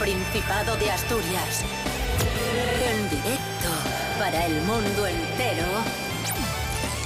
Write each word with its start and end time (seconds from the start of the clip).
Principado 0.00 0.76
de 0.76 0.90
Asturias. 0.90 1.62
En 2.90 3.10
directo 3.10 3.68
para 4.18 4.46
el 4.46 4.62
mundo 4.62 5.06
entero. 5.06 5.66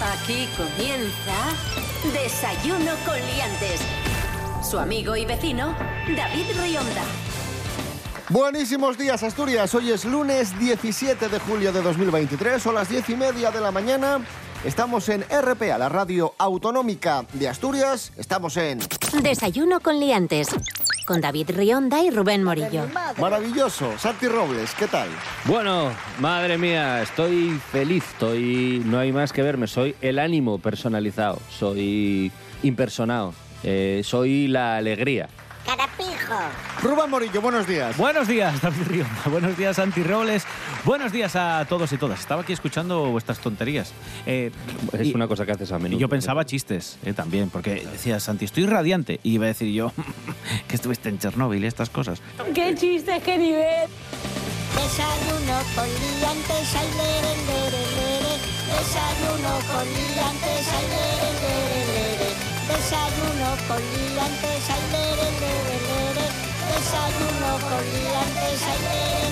Aquí 0.01 0.49
comienza 0.57 1.35
Desayuno 2.13 2.93
con 3.05 3.17
Liantes. 3.17 3.81
Su 4.63 4.79
amigo 4.79 5.17
y 5.17 5.25
vecino, 5.25 5.75
David 6.17 6.47
Rionda. 6.63 7.03
Buenísimos 8.29 8.97
días, 8.97 9.25
Asturias. 9.25 9.75
Hoy 9.75 9.91
es 9.91 10.05
lunes 10.05 10.57
17 10.61 11.29
de 11.29 11.41
julio 11.41 11.73
de 11.73 11.83
2023, 11.83 12.63
son 12.63 12.77
las 12.77 12.89
10 12.89 13.11
y 13.11 13.17
media 13.17 13.51
de 13.51 13.61
la 13.61 13.73
mañana. 13.73 14.25
Estamos 14.65 15.09
en 15.09 15.23
RPA, 15.23 15.79
la 15.79 15.89
radio 15.89 16.33
autonómica 16.39 17.27
de 17.33 17.49
Asturias. 17.49 18.13
Estamos 18.17 18.57
en 18.57 18.79
Desayuno 19.21 19.81
con 19.81 19.99
Liantes. 19.99 20.49
Con 21.05 21.21
David 21.21 21.51
Rionda 21.55 22.03
y 22.03 22.11
Rubén 22.11 22.43
Morillo. 22.43 22.87
Maravilloso. 23.21 23.93
Santi 23.99 24.27
Robles, 24.27 24.75
¿qué 24.75 24.87
tal? 24.87 25.09
Bueno, 25.45 25.91
madre 26.19 26.57
mía, 26.57 27.03
estoy 27.03 27.61
feliz, 27.71 28.05
estoy. 28.13 28.83
No 28.87 28.99
hay 28.99 29.13
más 29.13 29.33
que 29.33 29.43
verme, 29.43 29.67
soy 29.67 29.95
el 30.01 30.19
ánimo 30.19 30.59
personalizado, 30.59 31.39
soy 31.51 32.33
impersonado, 32.63 33.35
eh, 33.63 34.01
soy 34.03 34.49
la 34.49 34.77
alegría. 34.79 35.29
Carapijo. 35.67 36.35
Rubén 36.83 37.11
Morillo, 37.11 37.41
buenos 37.41 37.67
días. 37.67 37.97
Buenos 37.97 38.27
días, 38.29 38.61
David 38.63 38.87
Rionda. 38.87 39.23
Buenos 39.27 39.57
días, 39.57 39.77
Santi 39.77 40.03
Robles. 40.03 40.47
Buenos 40.85 41.13
días 41.13 41.35
a 41.35 41.65
todos 41.67 41.91
y 41.93 41.97
todas. 41.97 42.21
Estaba 42.21 42.43
aquí 42.43 42.53
escuchando 42.53 43.07
vuestras 43.11 43.39
tonterías. 43.39 43.93
Eh, 44.27 44.51
Es 44.93 45.07
y- 45.09 45.15
una 45.15 45.27
cosa 45.27 45.47
que 45.47 45.53
haces 45.53 45.73
a 45.73 45.79
menudo. 45.79 45.97
Y 45.97 46.01
yo 46.01 46.09
pensaba 46.11 46.45
chistes 46.45 46.99
eh, 47.05 47.15
también, 47.15 47.49
porque 47.49 47.87
decía 47.91 48.21
Santi, 48.21 48.45
estoy 48.45 48.67
radiante. 48.67 49.19
Y 49.23 49.33
iba 49.35 49.45
a 49.47 49.49
decir 49.49 49.73
yo 49.73 49.93
que 50.69 50.77
estuviste 50.77 51.09
en 51.09 51.19
Chernóbil 51.19 51.65
y 51.65 51.67
estas 51.67 51.89
cosas. 51.89 52.21
¡Qué 52.55 52.75
chistes, 52.75 53.23
qué 53.23 53.39
nivel! 53.39 53.89
Desayuno 54.77 55.57
con 55.75 55.89
liantes, 55.89 56.69
ay, 56.77 56.89
lere, 57.01 57.33
lere, 57.49 57.83
lere. 57.97 58.35
Desayuno 58.77 59.53
con 59.73 59.85
liantes, 59.89 60.65
ay, 60.69 60.87
lere, 60.93 61.31
lere, 61.41 61.81
lere. 61.95 62.29
Desayuno 62.69 63.49
con 63.69 63.81
liantes, 63.81 64.63
ay, 64.69 64.85
lere, 64.93 65.29
lere, 65.41 65.77
lere. 65.89 66.27
Desayuno 66.75 67.51
con 67.71 67.83
liantes, 67.95 68.61
lere, 68.85 69.24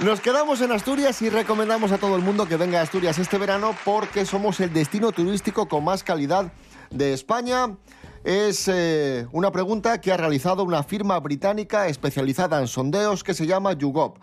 Nos 0.00 0.20
quedamos 0.20 0.60
en 0.60 0.70
Asturias 0.70 1.20
y 1.22 1.28
recomendamos 1.28 1.90
a 1.90 1.98
todo 1.98 2.14
el 2.14 2.22
mundo 2.22 2.46
que 2.46 2.56
venga 2.56 2.78
a 2.78 2.82
Asturias 2.82 3.18
este 3.18 3.36
verano 3.36 3.74
porque 3.84 4.24
somos 4.24 4.60
el 4.60 4.72
destino 4.72 5.10
turístico 5.10 5.66
con 5.66 5.82
más 5.82 6.04
calidad 6.04 6.52
de 6.90 7.12
España. 7.12 7.76
Es 8.22 8.68
eh, 8.68 9.26
una 9.32 9.50
pregunta 9.50 10.00
que 10.00 10.12
ha 10.12 10.16
realizado 10.16 10.62
una 10.62 10.84
firma 10.84 11.18
británica 11.18 11.88
especializada 11.88 12.60
en 12.60 12.68
sondeos 12.68 13.24
que 13.24 13.34
se 13.34 13.48
llama 13.48 13.72
YouGov. 13.72 14.14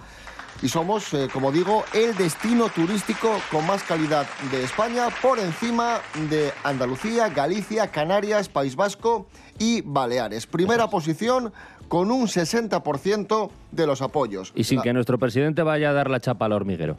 Y 0.61 0.69
somos, 0.69 1.13
eh, 1.13 1.27
como 1.31 1.51
digo, 1.51 1.83
el 1.93 2.15
destino 2.15 2.69
turístico 2.69 3.29
con 3.51 3.67
más 3.67 3.83
calidad 3.83 4.25
de 4.51 4.63
España 4.63 5.07
por 5.21 5.37
encima 5.39 5.99
de 6.29 6.51
Andalucía, 6.63 7.29
Galicia, 7.29 7.91
Canarias, 7.91 8.49
País 8.49 8.75
Vasco 8.75 9.27
y 9.59 9.81
Baleares. 9.81 10.47
Primera 10.47 10.87
posición 10.89 11.53
con 11.87 12.09
un 12.09 12.27
60% 12.27 13.51
de 13.71 13.85
los 13.85 14.01
apoyos. 14.01 14.51
Y 14.55 14.63
sin 14.63 14.77
La- 14.77 14.83
que 14.83 14.93
nuestro 14.93 15.19
presidente 15.19 15.61
vaya 15.61 15.89
a 15.91 15.93
dar 15.93 16.09
la 16.09 16.19
chapa 16.19 16.45
al 16.45 16.53
hormiguero. 16.53 16.97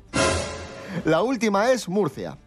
La 1.04 1.22
última 1.22 1.70
es 1.72 1.88
Murcia. 1.88 2.38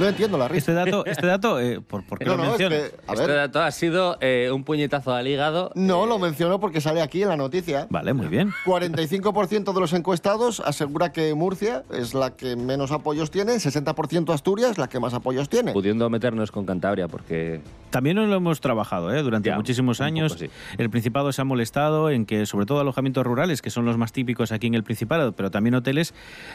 No 0.00 0.08
entiendo 0.08 0.38
la 0.38 0.46
Este 0.46 0.54
risa. 0.54 0.72
dato, 0.72 1.06
este 1.06 1.26
dato 1.26 1.60
eh, 1.60 1.80
¿por, 1.80 2.02
por 2.04 2.18
qué 2.18 2.24
No, 2.24 2.36
lo 2.36 2.44
no, 2.44 2.50
es 2.54 2.58
que, 2.58 2.92
este 3.12 3.32
dato 3.34 3.60
ha 3.62 3.70
sido 3.70 4.16
eh, 4.20 4.50
un 4.52 4.64
puñetazo 4.64 5.12
al 5.14 5.28
hígado. 5.28 5.70
no 5.74 6.06
lo 6.06 6.18
menciono 6.18 6.58
porque 6.58 6.80
sale 6.80 7.02
aquí 7.02 7.22
en 7.22 7.28
la 7.28 7.36
noticia. 7.36 7.86
Vale, 7.90 8.12
muy 8.12 8.26
bien. 8.28 8.52
45% 8.64 9.72
de 9.72 9.80
los 9.80 9.92
encuestados 9.92 10.60
asegura 10.60 11.12
que 11.12 11.34
Murcia 11.34 11.84
es 11.92 12.14
la 12.14 12.30
que 12.36 12.56
menos 12.56 12.90
apoyos 12.92 13.30
tiene, 13.30 13.54
60% 13.54 14.32
Asturias 14.32 14.78
la 14.78 14.88
que 14.88 15.00
más 15.00 15.14
apoyos 15.14 15.48
tiene. 15.48 15.72
Pudiendo 15.72 16.08
meternos 16.10 16.50
con 16.50 16.64
Cantabria, 16.66 17.08
porque 17.08 17.60
También 17.90 18.16
nos 18.16 18.28
lo 18.28 18.36
hemos 18.36 18.60
trabajado 18.60 19.12
¿eh? 19.14 19.22
durante 19.22 19.48
Ya, 19.50 19.56
muchísimos 19.56 20.00
años. 20.00 20.32
poco, 20.32 20.44
sí. 20.44 20.50
El 20.78 20.90
Principado 20.90 21.32
se 21.32 21.42
ha 21.42 21.44
molestado 21.44 22.10
en 22.10 22.24
que, 22.26 22.46
sobre 22.46 22.66
todo 22.66 22.80
alojamientos 22.80 23.24
rurales, 23.26 23.62
que 23.62 23.70
son 23.70 23.84
los 23.84 23.96
más 23.98 24.12
típicos 24.12 24.52
aquí 24.52 24.66
en 24.68 24.74
el 24.74 24.84
Principado, 24.84 25.32
pero 25.32 25.50
también 25.50 25.74
hoteles, 25.74 26.14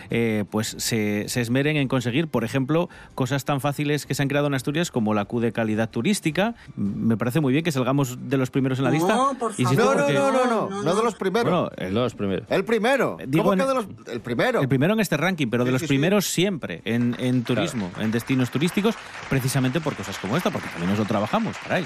eh, 0.10 0.46
pues 0.50 0.76
se, 0.80 1.28
se 1.28 1.42
esmeren 1.42 1.78
en 1.78 1.88
conseguir, 1.88 2.28
por 2.28 2.44
ejemplo, 2.44 2.90
cosas 3.16 3.35
tan 3.44 3.60
fáciles 3.60 4.06
que 4.06 4.14
se 4.16 4.22
han 4.22 4.30
creado 4.30 4.48
en 4.48 4.54
Asturias 4.54 4.92
como 4.92 5.14
la 5.14 5.26
Q 5.26 5.42
de 5.42 5.52
calidad 5.52 5.90
turística. 5.90 6.56
Mm, 6.78 7.08
Me 7.08 7.18
parece 7.18 7.42
muy 7.42 7.52
bien 7.52 7.66
que 7.66 7.72
salgamos 7.74 8.30
de 8.30 8.38
los 8.38 8.50
primeros 8.52 8.78
en 8.80 8.86
la 8.86 8.92
lista. 8.92 9.16
No, 9.16 9.34
por 9.38 9.52
Insisto, 9.58 9.84
No, 9.84 9.92
no, 9.94 9.98
porque- 9.98 10.14
no, 10.14 10.32
no, 10.32 10.46
no, 10.70 10.84
no 10.84 10.96
de 10.96 11.04
los 11.04 11.16
primeros. 11.16 11.52
Bueno, 11.52 11.70
el 11.78 11.94
los 11.94 12.14
primeros. 12.16 12.46
el 12.50 12.64
primero. 12.64 13.18
Digo 13.28 13.44
¿Cómo 13.44 13.54
en- 13.54 13.60
que 13.60 13.66
de 13.66 13.74
los 13.74 13.86
el 14.14 14.22
primero? 14.22 14.62
El 14.62 14.68
primero 14.70 14.94
en 14.94 15.00
este 15.02 15.18
ranking, 15.18 15.48
pero 15.50 15.66
de 15.66 15.72
los 15.72 15.82
sí, 15.82 15.88
sí. 15.88 15.94
primeros 15.94 16.26
siempre 16.28 16.82
en, 16.86 17.16
en 17.20 17.44
turismo, 17.44 17.92
en 18.00 18.12
destinos 18.12 18.52
turísticos, 18.52 18.96
precisamente 19.30 19.82
por 19.82 19.96
cosas 19.96 20.18
como 20.20 20.38
esta, 20.38 20.52
porque 20.52 20.68
también 20.70 20.92
nos 20.92 21.00
lo 21.00 21.06
trabajamos, 21.06 21.58
caray. 21.58 21.86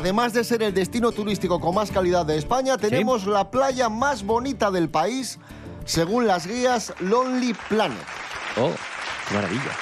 Además 0.00 0.32
de 0.32 0.44
ser 0.44 0.62
el 0.62 0.72
destino 0.72 1.12
turístico 1.12 1.60
con 1.60 1.74
más 1.74 1.90
calidad 1.90 2.24
de 2.24 2.38
España, 2.38 2.78
tenemos 2.78 3.26
la 3.26 3.50
playa 3.50 3.90
más 3.90 4.24
bonita 4.24 4.70
del 4.70 4.88
país, 4.88 5.38
según 5.84 6.26
las 6.26 6.46
guías 6.46 6.94
Lonely 7.00 7.54
Planet. 7.68 7.98
Oh, 8.56 8.70
qué 9.28 9.34
maravilla. 9.34 9.76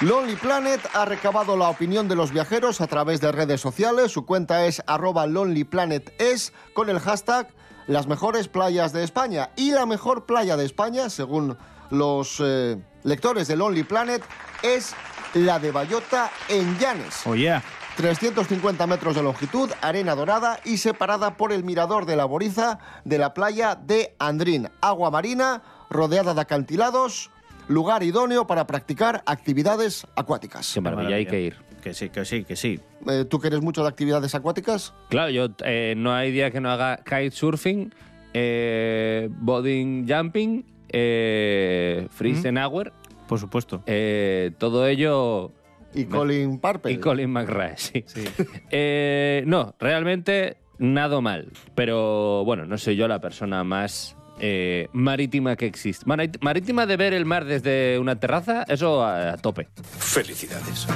Lonely 0.00 0.36
Planet 0.36 0.80
ha 0.94 1.04
recabado 1.04 1.58
la 1.58 1.68
opinión 1.68 2.08
de 2.08 2.16
los 2.16 2.32
viajeros 2.32 2.80
a 2.80 2.86
través 2.86 3.20
de 3.20 3.32
redes 3.32 3.60
sociales. 3.60 4.12
Su 4.12 4.24
cuenta 4.24 4.64
es 4.64 4.82
arroba 4.86 5.26
lonelyplanetes 5.26 6.54
con 6.72 6.88
el 6.88 6.98
hashtag 6.98 7.48
las 7.86 8.06
mejores 8.06 8.48
playas 8.48 8.94
de 8.94 9.04
España. 9.04 9.50
Y 9.56 9.72
la 9.72 9.84
mejor 9.84 10.24
playa 10.24 10.56
de 10.56 10.64
España, 10.64 11.10
según 11.10 11.58
los 11.90 12.38
eh, 12.42 12.78
lectores 13.02 13.46
de 13.46 13.56
Lonely 13.56 13.82
Planet, 13.82 14.22
es 14.62 14.94
la 15.34 15.58
de 15.58 15.70
Bayota 15.70 16.30
en 16.48 16.78
Llanes. 16.78 17.26
Oye, 17.26 17.60
350 18.00 18.86
metros 18.86 19.14
de 19.14 19.22
longitud, 19.22 19.68
arena 19.82 20.14
dorada 20.14 20.58
y 20.64 20.78
separada 20.78 21.36
por 21.36 21.52
el 21.52 21.64
mirador 21.64 22.06
de 22.06 22.16
la 22.16 22.24
Boriza 22.24 22.78
de 23.04 23.18
la 23.18 23.34
playa 23.34 23.74
de 23.74 24.14
Andrín. 24.18 24.68
Agua 24.80 25.10
marina, 25.10 25.62
rodeada 25.90 26.32
de 26.32 26.40
acantilados, 26.40 27.30
lugar 27.68 28.02
idóneo 28.02 28.46
para 28.46 28.66
practicar 28.66 29.22
actividades 29.26 30.06
acuáticas. 30.16 30.72
Qué 30.72 30.80
maravilla, 30.80 31.16
hay 31.16 31.26
que 31.26 31.42
ir. 31.42 31.56
Que 31.82 31.92
sí, 31.92 32.08
que 32.08 32.24
sí, 32.24 32.44
que 32.44 32.56
sí. 32.56 32.80
Eh, 33.06 33.26
¿Tú 33.28 33.38
que 33.38 33.48
eres 33.48 33.60
mucho 33.60 33.82
de 33.82 33.88
actividades 33.88 34.34
acuáticas? 34.34 34.94
Claro, 35.10 35.30
yo 35.30 35.48
eh, 35.64 35.92
no 35.96 36.14
hay 36.14 36.32
día 36.32 36.50
que 36.50 36.60
no 36.62 36.70
haga 36.70 36.98
kitesurfing, 37.04 37.92
eh, 38.32 39.28
boarding 39.30 40.06
jumping, 40.08 40.64
eh, 40.88 42.08
freeze 42.10 42.48
hour, 42.50 42.94
Por 43.28 43.38
supuesto. 43.38 43.82
eh, 43.84 44.52
todo 44.58 44.86
ello 44.86 45.52
Y 45.94 46.04
Colin 46.04 46.58
Parpel. 46.58 46.92
y 46.92 46.98
Colin 46.98 47.30
McRae, 47.30 47.76
sí. 47.76 48.04
Eh, 48.70 49.42
no, 49.46 49.74
realmente 49.78 50.56
nada 50.78 51.20
mal, 51.20 51.50
pero 51.74 52.44
bueno, 52.44 52.64
no 52.64 52.78
soy 52.78 52.96
yo 52.96 53.08
la 53.08 53.20
persona 53.20 53.64
más 53.64 54.16
eh, 54.38 54.88
marítima 54.92 55.56
que 55.56 55.66
existe. 55.66 56.04
Marítima 56.40 56.86
de 56.86 56.96
ver 56.96 57.12
el 57.12 57.26
mar 57.26 57.44
desde 57.44 57.98
una 57.98 58.18
terraza, 58.18 58.64
eso 58.68 59.02
a, 59.02 59.32
a 59.32 59.36
tope. 59.36 59.68
Felicidades. 59.98 60.86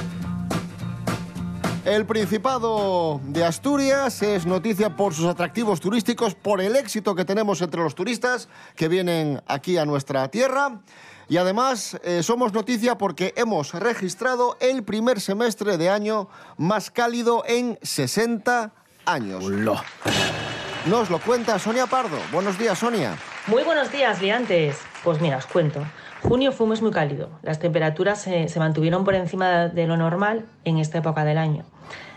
El 1.85 2.07
Principado 2.07 3.21
de 3.27 3.43
Asturias 3.43 4.23
es 4.23 4.47
noticia 4.47 4.95
por 4.95 5.13
sus 5.13 5.27
atractivos 5.27 5.79
turísticos, 5.79 6.33
por 6.33 6.59
el 6.59 6.75
éxito 6.75 7.13
que 7.13 7.25
tenemos 7.25 7.61
entre 7.61 7.79
los 7.83 7.93
turistas 7.93 8.49
que 8.75 8.87
vienen 8.87 9.39
aquí 9.45 9.77
a 9.77 9.85
nuestra 9.85 10.27
tierra. 10.29 10.81
Y 11.27 11.37
además 11.37 11.99
eh, 12.03 12.21
somos 12.21 12.53
noticia 12.53 12.97
porque 12.97 13.33
hemos 13.35 13.73
registrado 13.73 14.57
el 14.59 14.83
primer 14.83 15.19
semestre 15.19 15.77
de 15.77 15.89
año 15.89 16.27
más 16.57 16.91
cálido 16.91 17.43
en 17.47 17.79
60 17.81 18.71
años. 19.05 19.43
Nos 20.85 21.09
lo 21.09 21.19
cuenta 21.19 21.57
Sonia 21.57 21.87
Pardo. 21.87 22.17
Buenos 22.31 22.59
días, 22.59 22.77
Sonia. 22.77 23.17
Muy 23.47 23.63
buenos 23.63 23.91
días, 23.91 24.21
liantes. 24.21 24.77
Pues 25.03 25.19
mira, 25.19 25.37
os 25.37 25.47
cuento. 25.47 25.81
Junio 26.21 26.51
fue 26.51 26.65
un 26.65 26.71
mes 26.71 26.81
muy 26.81 26.91
cálido. 26.91 27.29
Las 27.41 27.59
temperaturas 27.59 28.21
se, 28.21 28.47
se 28.47 28.59
mantuvieron 28.59 29.03
por 29.03 29.15
encima 29.15 29.67
de 29.67 29.87
lo 29.87 29.97
normal 29.97 30.45
en 30.63 30.77
esta 30.77 30.99
época 30.99 31.23
del 31.23 31.39
año. 31.39 31.65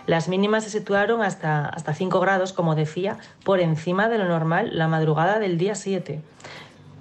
Las 0.06 0.28
mínimas 0.28 0.64
se 0.64 0.70
situaron 0.70 1.20
hasta, 1.20 1.66
hasta 1.66 1.92
5 1.92 2.18
grados, 2.20 2.54
como 2.54 2.74
decía, 2.74 3.18
por 3.44 3.60
encima 3.60 4.08
de 4.08 4.16
lo 4.16 4.24
normal 4.26 4.70
la 4.72 4.88
madrugada 4.88 5.38
del 5.38 5.58
día 5.58 5.74
7. 5.74 6.22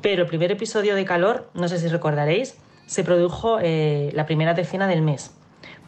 Pero 0.01 0.23
el 0.23 0.27
primer 0.27 0.51
episodio 0.51 0.95
de 0.95 1.05
calor, 1.05 1.49
no 1.53 1.67
sé 1.67 1.79
si 1.79 1.88
recordaréis, 1.88 2.57
se 2.85 3.03
produjo 3.03 3.59
eh, 3.61 4.11
la 4.13 4.25
primera 4.25 4.53
decena 4.53 4.88
del 4.88 5.01
mes, 5.01 5.31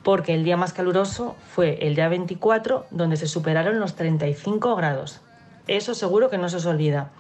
porque 0.04 0.34
el 0.34 0.44
día 0.44 0.58
más 0.58 0.74
caluroso 0.74 1.36
fue 1.54 1.86
el 1.88 1.96
día 1.96 2.10
24, 2.10 2.88
donde 2.92 3.18
se 3.18 3.28
superaron 3.28 3.80
los 3.80 3.96
35 3.96 4.76
grados. 4.76 5.22
Eso 5.68 5.94
seguro 5.94 6.30
que 6.30 6.38
no 6.38 6.50
se 6.50 6.58
os 6.58 6.66
olvida. 6.66 7.12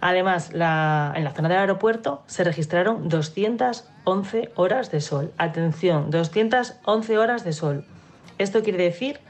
Además, 0.00 0.50
en 0.50 0.58
la 0.58 1.32
zona 1.34 1.48
del 1.48 1.58
aeropuerto 1.58 2.22
se 2.26 2.42
registraron 2.42 3.08
211 3.08 4.50
horas 4.56 4.90
de 4.90 5.00
sol. 5.00 5.32
Atención, 5.38 6.10
211 6.10 7.18
horas 7.18 7.44
de 7.44 7.52
sol. 7.52 7.84
Esto 8.38 8.64
quiere 8.64 8.82
decir 8.82 9.20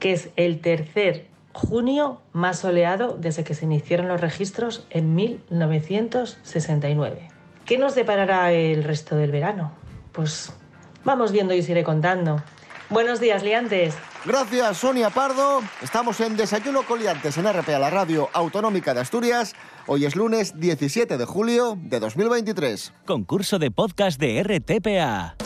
que 0.00 0.12
es 0.12 0.30
el 0.34 0.60
tercer 0.60 1.28
junio 1.56 2.20
más 2.32 2.60
soleado 2.60 3.16
desde 3.18 3.44
que 3.44 3.54
se 3.54 3.64
iniciaron 3.64 4.08
los 4.08 4.20
registros 4.20 4.86
en 4.90 5.14
1969. 5.14 7.30
¿Qué 7.64 7.78
nos 7.78 7.94
deparará 7.94 8.52
el 8.52 8.84
resto 8.84 9.16
del 9.16 9.32
verano? 9.32 9.72
Pues 10.12 10.52
vamos 11.04 11.32
viendo 11.32 11.54
y 11.54 11.60
os 11.60 11.68
iré 11.68 11.82
contando. 11.82 12.42
Buenos 12.90 13.18
días, 13.18 13.42
liantes. 13.42 13.94
Gracias, 14.24 14.78
Sonia 14.78 15.10
Pardo. 15.10 15.60
Estamos 15.82 16.20
en 16.20 16.36
Desayuno 16.36 16.84
Coliantes 16.84 17.36
en 17.38 17.52
RPA, 17.52 17.78
la 17.78 17.90
radio 17.90 18.28
autonómica 18.32 18.94
de 18.94 19.00
Asturias. 19.00 19.54
Hoy 19.86 20.04
es 20.04 20.14
lunes 20.14 20.60
17 20.60 21.16
de 21.16 21.24
julio 21.24 21.76
de 21.80 22.00
2023. 22.00 22.92
Concurso 23.04 23.58
de 23.58 23.70
podcast 23.70 24.20
de 24.20 24.42
RTPA. 24.42 25.45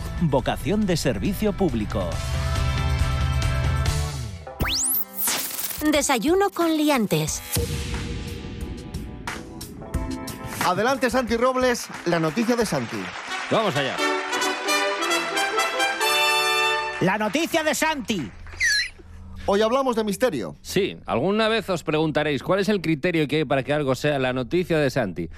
Vocación 0.21 0.85
de 0.85 0.97
servicio 0.97 1.51
público. 1.51 2.07
Desayuno 5.91 6.51
con 6.51 6.77
liantes. 6.77 7.41
Adelante, 10.63 11.09
Santi 11.09 11.37
Robles, 11.37 11.87
la 12.05 12.19
noticia 12.19 12.55
de 12.55 12.67
Santi. 12.67 12.97
Vamos 13.49 13.75
allá. 13.75 13.97
La 17.01 17.17
noticia 17.17 17.63
de 17.63 17.73
Santi. 17.73 18.31
Hoy 19.47 19.61
hablamos 19.63 19.95
de 19.95 20.03
misterio. 20.03 20.55
Sí, 20.61 20.97
alguna 21.07 21.47
vez 21.47 21.67
os 21.67 21.83
preguntaréis 21.83 22.43
cuál 22.43 22.59
es 22.59 22.69
el 22.69 22.81
criterio 22.81 23.27
que 23.27 23.37
hay 23.37 23.45
para 23.45 23.63
que 23.63 23.73
algo 23.73 23.95
sea 23.95 24.19
la 24.19 24.33
noticia 24.33 24.77
de 24.77 24.91
Santi. 24.91 25.29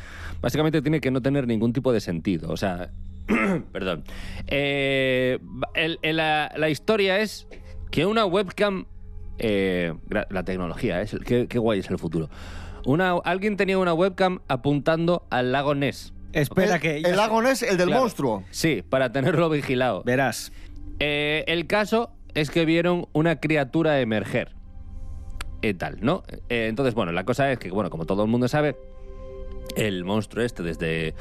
Básicamente 0.42 0.82
tiene 0.82 1.00
que 1.00 1.10
no 1.10 1.22
tener 1.22 1.48
ningún 1.48 1.72
tipo 1.72 1.94
de 1.94 2.02
sentido. 2.02 2.52
O 2.52 2.58
sea, 2.58 2.90
perdón. 3.72 4.04
Eh, 4.48 5.40
el- 5.76 6.00
el- 6.02 6.18
la, 6.18 6.52
la 6.56 6.70
historia 6.70 7.20
es 7.20 7.48
que 7.92 8.06
una 8.06 8.26
webcam. 8.26 8.86
eh, 9.40 9.94
la 10.30 10.44
tecnología, 10.44 11.02
es 11.02 11.16
qué, 11.26 11.48
qué 11.48 11.58
guay 11.60 11.80
es 11.80 11.90
el 11.90 11.98
futuro. 11.98 12.30
Una, 12.86 13.14
alguien 13.24 13.58
tenía 13.58 13.78
una 13.78 13.94
webcam 13.94 14.40
apuntando 14.48 15.26
al 15.30 15.52
lago 15.52 15.74
Ness. 15.74 16.14
Espera 16.34 16.76
el, 16.76 16.82
que... 16.82 16.98
el 16.98 17.16
lago 17.16 17.42
Ness, 17.42 17.64
el 17.64 17.78
del 17.78 17.88
Claro. 17.88 18.02
monstruo. 18.02 18.44
Sí, 18.52 18.84
para 18.88 19.12
tenerlo 19.12 19.50
vigilado. 19.50 20.04
Verás. 20.04 20.52
Eh, 21.00 21.44
el 21.48 21.66
caso 21.68 22.12
es 22.34 22.50
que 22.52 22.66
vieron 22.66 23.08
una 23.14 23.38
criatura 23.40 24.00
emerger. 24.02 24.54
Eh, 25.62 25.74
tal, 25.74 25.98
¿no? 26.02 26.24
Eh, 26.50 26.68
entonces, 26.68 26.94
bueno, 26.94 27.12
la 27.14 27.24
cosa 27.24 27.52
es 27.52 27.58
que, 27.58 27.72
bueno, 27.72 27.90
como 27.90 28.06
todo 28.06 28.24
el 28.24 28.30
mundo 28.30 28.48
sabe, 28.48 28.76
el 29.76 30.04
monstruo 30.04 30.44
este 30.44 30.64
desde 30.64 31.14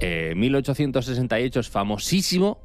eh, 0.00 0.34
1868 0.36 1.60
es 1.60 1.68
famosísimo. 1.68 2.58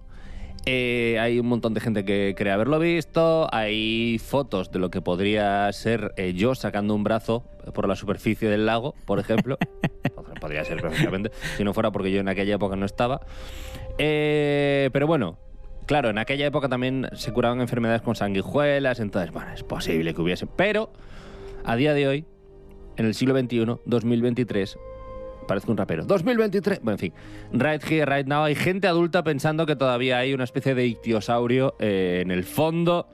Eh, 0.68 1.20
hay 1.20 1.38
un 1.40 1.46
montón 1.46 1.76
de 1.76 1.80
gente 1.80 2.06
que 2.06 2.34
cree 2.36 2.52
haberlo 2.52 2.80
visto. 2.80 3.48
Hay 3.54 4.20
fotos 4.20 4.72
de 4.72 4.80
lo 4.80 4.90
que 4.90 5.02
podría 5.02 5.72
ser 5.72 6.14
eh, 6.18 6.34
yo 6.34 6.56
sacando 6.56 6.96
un 6.96 7.04
brazo 7.04 7.46
por 7.74 7.88
la 7.88 7.96
superficie 7.96 8.50
del 8.50 8.66
lago, 8.66 8.96
por 9.06 9.20
ejemplo. 9.20 9.58
podría 10.40 10.64
ser 10.66 10.82
perfectamente, 10.82 11.32
si 11.58 11.64
no 11.64 11.74
fuera 11.74 11.92
porque 11.92 12.12
yo 12.12 12.20
en 12.20 12.28
aquella 12.28 12.56
época 12.56 12.76
no 12.76 12.86
estaba. 12.86 13.22
Eh, 13.98 14.90
pero 14.92 15.08
bueno, 15.08 15.38
claro, 15.86 16.10
en 16.10 16.18
aquella 16.18 16.46
época 16.46 16.68
también 16.68 17.08
se 17.14 17.32
curaban 17.32 17.62
enfermedades 17.62 18.02
con 18.02 18.16
sanguijuelas, 18.16 19.00
entonces, 19.00 19.32
bueno, 19.32 19.54
es 19.54 19.64
posible 19.64 20.14
que 20.14 20.22
hubiese. 20.22 20.48
Pero 20.48 20.92
a 21.64 21.76
día 21.76 21.94
de 21.94 22.08
hoy, 22.08 22.26
en 22.98 23.06
el 23.06 23.14
siglo 23.14 23.38
XXI, 23.40 23.66
2023, 23.86 24.78
parezco 25.46 25.72
un 25.72 25.78
rapero. 25.78 26.06
2023, 26.06 26.82
bueno, 26.82 26.96
en 26.96 27.00
fin, 27.00 27.14
right 27.52 27.84
here, 27.84 28.06
right 28.06 28.28
now, 28.28 28.44
hay 28.44 28.56
gente 28.56 28.88
adulta 28.88 29.24
pensando 29.24 29.66
que 29.66 29.76
todavía 29.76 30.18
hay 30.18 30.34
una 30.34 30.44
especie 30.44 30.76
de 30.76 30.86
ictiosaurio 30.86 31.76
eh, 31.80 32.22
en 32.24 32.32
el 32.32 32.44
fondo 32.44 33.08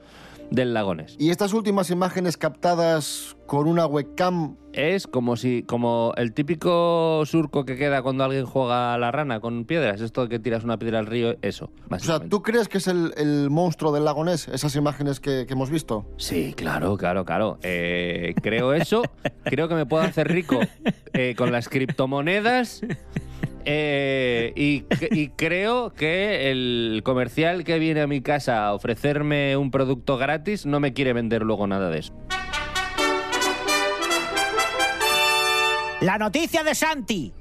del 0.52 0.74
lagones. 0.74 1.16
Y 1.18 1.30
estas 1.30 1.52
últimas 1.52 1.90
imágenes 1.90 2.36
captadas 2.36 3.36
con 3.46 3.66
una 3.66 3.86
webcam, 3.86 4.56
Es 4.72 5.06
como 5.06 5.36
si, 5.36 5.62
como 5.64 6.14
el 6.16 6.32
típico 6.32 7.22
surco 7.26 7.64
que 7.66 7.76
queda 7.76 8.02
cuando 8.02 8.24
alguien 8.24 8.46
juega 8.46 8.94
a 8.94 8.98
la 8.98 9.10
rana 9.10 9.40
con 9.40 9.66
piedras, 9.66 10.00
esto 10.00 10.28
que 10.28 10.38
tiras 10.38 10.64
una 10.64 10.78
piedra 10.78 10.98
al 10.98 11.06
río, 11.06 11.36
eso, 11.42 11.70
o 11.90 11.98
sea. 11.98 12.20
¿tú 12.20 12.40
crees 12.40 12.68
que 12.68 12.78
es 12.78 12.86
el, 12.86 13.12
el 13.18 13.50
monstruo 13.50 13.92
del 13.92 14.06
lago 14.06 14.24
Ness, 14.24 14.48
esas 14.48 14.74
imágenes 14.76 15.20
que, 15.20 15.44
que 15.46 15.52
hemos 15.52 15.68
visto? 15.68 16.06
Sí, 16.16 16.54
claro, 16.56 16.96
claro, 16.96 17.24
claro. 17.26 17.58
Eh, 17.62 18.34
creo 18.42 18.72
eso. 18.72 19.02
creo 19.44 19.68
que 19.68 19.74
me 19.74 19.84
puedo 19.84 20.02
hacer 20.02 20.28
rico 20.28 20.58
eh, 21.12 21.34
con 21.36 21.52
las 21.52 21.68
criptomonedas. 21.68 22.80
Eh, 23.64 24.52
y, 24.56 24.84
y 25.10 25.28
creo 25.28 25.92
que 25.92 26.50
el 26.50 27.02
comercial 27.04 27.64
que 27.64 27.78
viene 27.78 28.00
a 28.00 28.06
mi 28.06 28.20
casa 28.20 28.66
a 28.66 28.74
ofrecerme 28.74 29.56
un 29.56 29.70
producto 29.70 30.16
gratis 30.18 30.66
no 30.66 30.80
me 30.80 30.92
quiere 30.92 31.12
vender 31.12 31.42
luego 31.42 31.66
nada 31.66 31.90
de 31.90 32.00
eso. 32.00 32.12
La 36.00 36.18
noticia 36.18 36.64
de 36.64 36.74
Santi. 36.74 37.32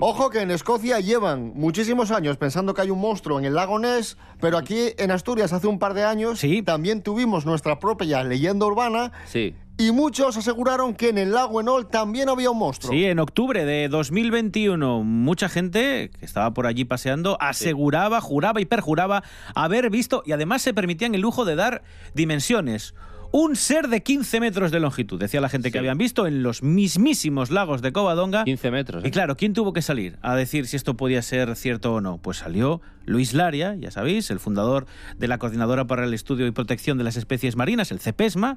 Ojo 0.00 0.28
que 0.28 0.40
en 0.40 0.50
Escocia 0.50 0.98
llevan 0.98 1.52
muchísimos 1.54 2.10
años 2.10 2.36
pensando 2.36 2.74
que 2.74 2.82
hay 2.82 2.90
un 2.90 2.98
monstruo 3.00 3.38
en 3.38 3.44
el 3.44 3.54
lago 3.54 3.78
Ness, 3.78 4.16
pero 4.40 4.58
aquí 4.58 4.88
en 4.98 5.12
Asturias 5.12 5.52
hace 5.52 5.68
un 5.68 5.78
par 5.78 5.94
de 5.94 6.02
años 6.02 6.40
Sí. 6.40 6.62
también 6.62 7.00
tuvimos 7.00 7.46
nuestra 7.46 7.78
propia 7.78 8.24
leyenda 8.24 8.66
urbana 8.66 9.12
Sí. 9.26 9.54
Y 9.76 9.90
muchos 9.90 10.36
aseguraron 10.36 10.94
que 10.94 11.08
en 11.08 11.18
el 11.18 11.32
lago 11.32 11.60
Enol 11.60 11.88
también 11.88 12.28
había 12.28 12.50
un 12.50 12.58
monstruo. 12.58 12.92
Sí, 12.92 13.04
en 13.04 13.18
octubre 13.18 13.64
de 13.64 13.88
2021, 13.88 15.02
mucha 15.02 15.48
gente 15.48 16.10
que 16.18 16.24
estaba 16.24 16.54
por 16.54 16.66
allí 16.66 16.84
paseando 16.84 17.36
aseguraba, 17.40 18.20
juraba 18.20 18.60
y 18.60 18.66
perjuraba 18.66 19.24
haber 19.54 19.90
visto 19.90 20.22
y 20.24 20.32
además 20.32 20.62
se 20.62 20.74
permitían 20.74 21.14
el 21.14 21.22
lujo 21.22 21.44
de 21.44 21.56
dar 21.56 21.82
dimensiones. 22.14 22.94
Un 23.36 23.56
ser 23.56 23.88
de 23.88 24.00
15 24.00 24.38
metros 24.38 24.70
de 24.70 24.78
longitud, 24.78 25.18
decía 25.18 25.40
la 25.40 25.48
gente 25.48 25.72
que 25.72 25.78
habían 25.80 25.98
visto 25.98 26.28
en 26.28 26.44
los 26.44 26.62
mismísimos 26.62 27.50
lagos 27.50 27.82
de 27.82 27.92
Covadonga. 27.92 28.44
15 28.44 28.70
metros. 28.70 29.04
¿eh? 29.04 29.08
Y 29.08 29.10
claro, 29.10 29.36
¿quién 29.36 29.54
tuvo 29.54 29.72
que 29.72 29.82
salir 29.82 30.18
a 30.22 30.36
decir 30.36 30.68
si 30.68 30.76
esto 30.76 30.96
podía 30.96 31.20
ser 31.20 31.56
cierto 31.56 31.94
o 31.94 32.00
no? 32.00 32.18
Pues 32.18 32.36
salió 32.36 32.80
Luis 33.06 33.34
Laria, 33.34 33.74
ya 33.74 33.90
sabéis, 33.90 34.30
el 34.30 34.38
fundador 34.38 34.86
de 35.18 35.26
la 35.26 35.38
Coordinadora 35.38 35.84
para 35.84 36.04
el 36.04 36.14
Estudio 36.14 36.46
y 36.46 36.52
Protección 36.52 36.96
de 36.96 37.02
las 37.02 37.16
Especies 37.16 37.56
Marinas, 37.56 37.90
el 37.90 37.98
CEPESMA, 37.98 38.56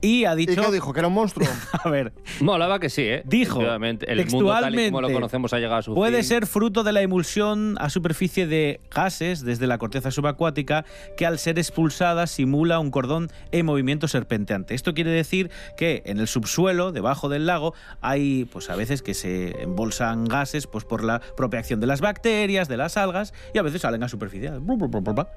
y 0.00 0.24
ha 0.24 0.34
¿Y 0.34 0.46
dicho... 0.46 0.62
qué 0.62 0.72
dijo? 0.72 0.92
¿Que 0.92 1.00
era 1.00 1.08
un 1.08 1.14
monstruo? 1.14 1.46
A 1.84 1.88
ver, 1.88 2.12
Molaba 2.40 2.78
que 2.78 2.88
sí, 2.90 3.02
¿eh? 3.02 3.22
Dijo, 3.24 3.60
el 3.60 3.66
mundo 3.68 4.50
tal 4.52 4.74
y 4.74 4.90
como 4.90 5.00
lo 5.00 5.08
textualmente, 5.08 5.12
conocemos 5.12 5.52
ha 5.52 5.58
llegado 5.58 5.76
a 5.76 5.82
su 5.82 5.94
Puede 5.94 6.18
fin. 6.18 6.24
ser 6.24 6.46
fruto 6.46 6.84
de 6.84 6.92
la 6.92 7.02
emulsión 7.02 7.76
a 7.80 7.90
superficie 7.90 8.46
de 8.46 8.80
gases 8.94 9.44
desde 9.44 9.66
la 9.66 9.78
corteza 9.78 10.10
subacuática 10.10 10.84
que 11.16 11.26
al 11.26 11.38
ser 11.38 11.58
expulsada 11.58 12.26
simula 12.26 12.78
un 12.78 12.90
cordón 12.90 13.28
en 13.52 13.66
movimiento 13.66 14.08
serpenteante. 14.08 14.74
Esto 14.74 14.94
quiere 14.94 15.10
decir 15.10 15.50
que 15.76 16.02
en 16.06 16.18
el 16.18 16.28
subsuelo, 16.28 16.92
debajo 16.92 17.28
del 17.28 17.46
lago, 17.46 17.74
hay 18.00 18.44
pues 18.46 18.70
a 18.70 18.76
veces 18.76 19.02
que 19.02 19.14
se 19.14 19.62
embolsan 19.62 20.24
gases 20.24 20.66
pues 20.66 20.84
por 20.84 21.04
la 21.04 21.20
propia 21.36 21.60
acción 21.60 21.80
de 21.80 21.86
las 21.86 22.00
bacterias, 22.00 22.68
de 22.68 22.76
las 22.76 22.96
algas 22.96 23.34
y 23.54 23.58
a 23.58 23.62
veces 23.62 23.82
salen 23.82 24.02
a 24.02 24.08
superficie. 24.08 24.52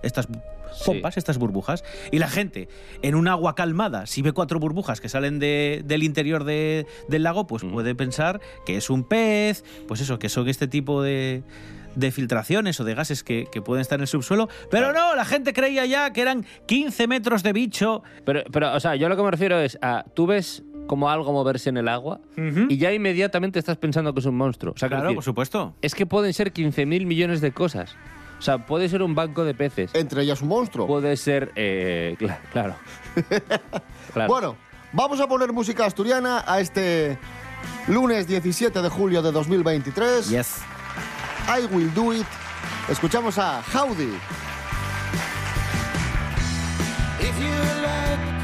Estas 0.03 0.27
pompas, 0.86 1.18
estas 1.18 1.38
burbujas. 1.38 1.84
Y 2.12 2.20
la 2.20 2.30
gente 2.30 2.68
en 3.01 3.15
un 3.15 3.27
agua 3.27 3.56
calmada, 3.56 4.06
si 4.06 4.22
ve 4.22 4.32
cuatro 4.32 4.50
burbujas 4.60 5.01
que 5.01 5.10
salen 5.10 5.39
de- 5.39 5.81
del 5.86 6.03
interior 6.03 6.43
de- 6.43 6.86
del 7.08 7.24
lago, 7.24 7.48
pues 7.48 7.63
puede 7.63 7.96
pensar 7.96 8.39
que 8.65 8.77
es 8.77 8.89
un 8.89 9.03
pez, 9.03 9.63
pues 9.88 10.01
eso, 10.01 10.20
que 10.20 10.29
son 10.29 10.48
este 10.50 10.67
tipo 10.67 11.01
de, 11.01 11.43
de 11.96 12.12
filtraciones 12.12 12.79
o 12.79 12.84
de 12.84 12.96
gases 12.96 13.24
que, 13.24 13.48
que 13.51 13.62
pueden 13.62 13.81
estar 13.81 13.98
en 14.00 14.01
el 14.01 14.08
subsuelo. 14.08 14.48
Pero 14.70 14.93
no, 14.93 15.15
la 15.15 15.25
gente 15.25 15.53
creía 15.53 15.86
ya 15.86 16.12
que 16.13 16.22
eran 16.22 16.46
15 16.65 17.08
metros 17.08 17.43
de 17.43 17.53
bicho. 17.53 18.03
Pero, 18.25 18.43
pero, 18.51 18.74
o 18.74 18.79
sea, 18.79 18.96
yo 18.96 19.10
lo 19.10 19.17
que 19.17 19.24
me 19.24 19.31
refiero 19.31 19.60
es 19.60 19.77
a. 19.81 20.05
Tú 20.13 20.25
ves 20.27 20.63
como 20.88 21.10
algo 21.10 21.31
moverse 21.31 21.70
en 21.70 21.77
el 21.77 21.88
agua 21.88 22.20
y 22.67 22.77
ya 22.77 22.91
inmediatamente 22.91 23.60
estás 23.60 23.77
pensando 23.77 24.13
que 24.13 24.20
es 24.20 24.25
un 24.25 24.36
monstruo. 24.36 24.74
O 24.74 24.77
sea, 24.77 24.89
Claro, 24.89 25.03
decir, 25.03 25.15
por 25.15 25.24
supuesto. 25.24 25.75
es 25.81 25.96
que 25.96 26.05
pueden 26.05 26.34
ser 26.34 26.51
15.000 26.51 27.05
millones 27.05 27.39
de 27.39 27.51
cosas. 27.53 27.96
O 28.39 28.41
sea, 28.41 28.65
puede 28.65 28.89
ser 28.89 29.03
un 29.03 29.13
banco 29.13 29.46
de 29.46 29.53
peces. 29.53 29.91
Entre 29.93 30.24
ellas 30.24 30.41
un 30.41 30.48
monstruo. 30.48 30.88
Puede 30.88 31.15
ser. 31.15 31.51
eh, 31.55 32.15
cla- 32.20 32.39
claro. 32.51 32.75
Claro. 34.13 34.27
Bueno, 34.27 34.58
Vamos 34.94 35.22
a 35.22 35.27
poner 35.27 35.53
música 35.53 35.86
asturiana 35.86 36.44
a 36.46 36.60
este 36.60 37.18
lunes 37.88 38.27
17 38.27 38.82
de 38.82 38.89
julio 38.89 39.22
de 39.22 39.32
2023. 39.32 40.30
Yes. 40.30 40.58
I 41.48 41.65
Will 41.74 41.94
Do 41.94 42.13
It. 42.13 42.25
Escuchamos 42.89 43.38
a 43.38 43.62
Howdy. 43.74 44.12
If 47.22 47.39
you 47.39 47.56
like 47.82 48.40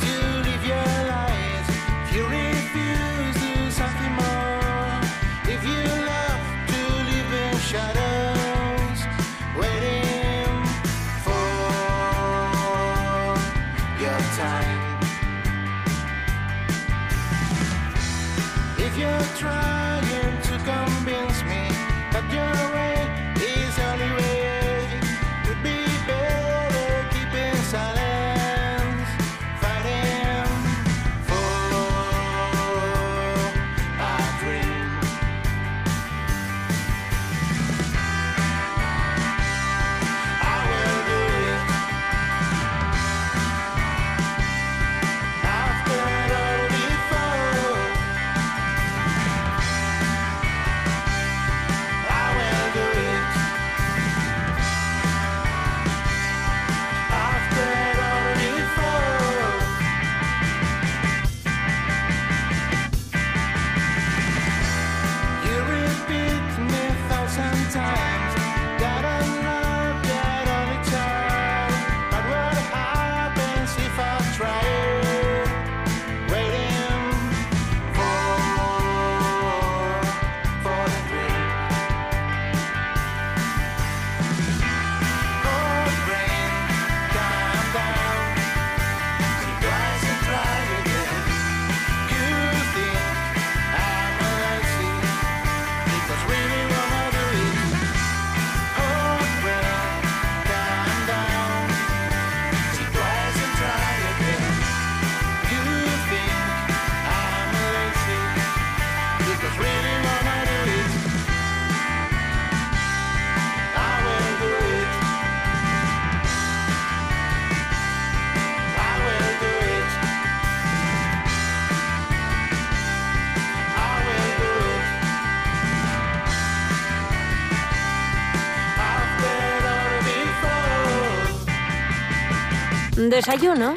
Desayuno 133.18 133.74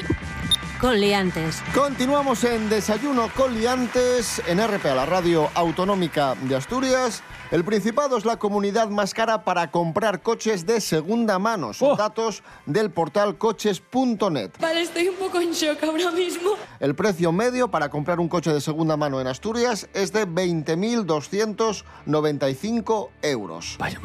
con 0.79 1.01
liantes. 1.01 1.63
Continuamos 1.73 2.43
en 2.43 2.69
Desayuno 2.69 3.27
con 3.35 3.55
Liantes 3.55 4.39
en 4.47 4.59
RPA, 4.59 4.93
la 4.93 5.07
radio 5.07 5.49
autonómica 5.55 6.35
de 6.43 6.55
Asturias. 6.55 7.23
El 7.49 7.63
Principado 7.63 8.17
es 8.17 8.25
la 8.25 8.37
comunidad 8.37 8.89
más 8.89 9.15
cara 9.15 9.43
para 9.43 9.71
comprar 9.71 10.21
coches 10.21 10.67
de 10.67 10.79
segunda 10.79 11.39
mano. 11.39 11.73
Son 11.73 11.93
Oh. 11.93 11.95
datos 11.95 12.43
del 12.67 12.91
portal 12.91 13.39
coches.net. 13.39 14.51
Vale, 14.59 14.81
estoy 14.83 15.07
un 15.07 15.15
poco 15.15 15.39
en 15.41 15.53
shock 15.53 15.83
ahora 15.85 16.11
mismo. 16.11 16.51
El 16.79 16.93
precio 16.93 17.31
medio 17.31 17.71
para 17.71 17.89
comprar 17.89 18.19
un 18.19 18.27
coche 18.29 18.53
de 18.53 18.61
segunda 18.61 18.95
mano 18.95 19.19
en 19.19 19.25
Asturias 19.25 19.89
es 19.95 20.13
de 20.13 20.27
20.295 20.27 23.09
euros. 23.23 23.75
Vaya, 23.79 23.99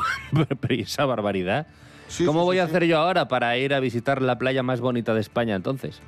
pero 0.59 0.75
¿y 0.75 0.81
esa 0.81 1.05
barbaridad. 1.05 1.67
Sí, 2.09 2.25
¿Cómo 2.25 2.41
sí, 2.41 2.45
voy 2.47 2.57
sí, 2.57 2.61
a 2.61 2.65
sí. 2.67 2.71
hacer 2.71 2.85
yo 2.87 2.99
ahora 2.99 3.29
para 3.29 3.57
ir 3.59 3.75
a 3.75 3.81
visitar 3.81 4.23
la 4.23 4.39
playa 4.39 4.63
más 4.63 4.81
bonita 4.81 5.15
de 5.15 5.21
España 5.21 5.55
entonces? 5.55 6.01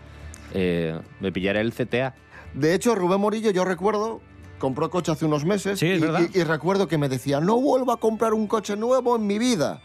Eh, 0.54 0.98
me 1.20 1.32
pillaré 1.32 1.60
el 1.60 1.72
CTA. 1.72 2.14
De 2.54 2.74
hecho, 2.74 2.94
Rubén 2.94 3.20
Morillo, 3.20 3.50
yo 3.50 3.64
recuerdo, 3.64 4.20
compró 4.58 4.88
coche 4.90 5.12
hace 5.12 5.24
unos 5.26 5.44
meses 5.44 5.82
y, 5.82 5.86
y- 5.86 5.98
y 6.34 6.42
recuerdo 6.44 6.88
que 6.88 6.98
me 6.98 7.08
decía, 7.08 7.40
no 7.40 7.60
vuelvo 7.60 7.92
a 7.92 8.00
comprar 8.00 8.32
un 8.34 8.46
coche 8.46 8.76
nuevo 8.76 9.16
en 9.16 9.26
mi 9.26 9.38
vida. 9.38 9.80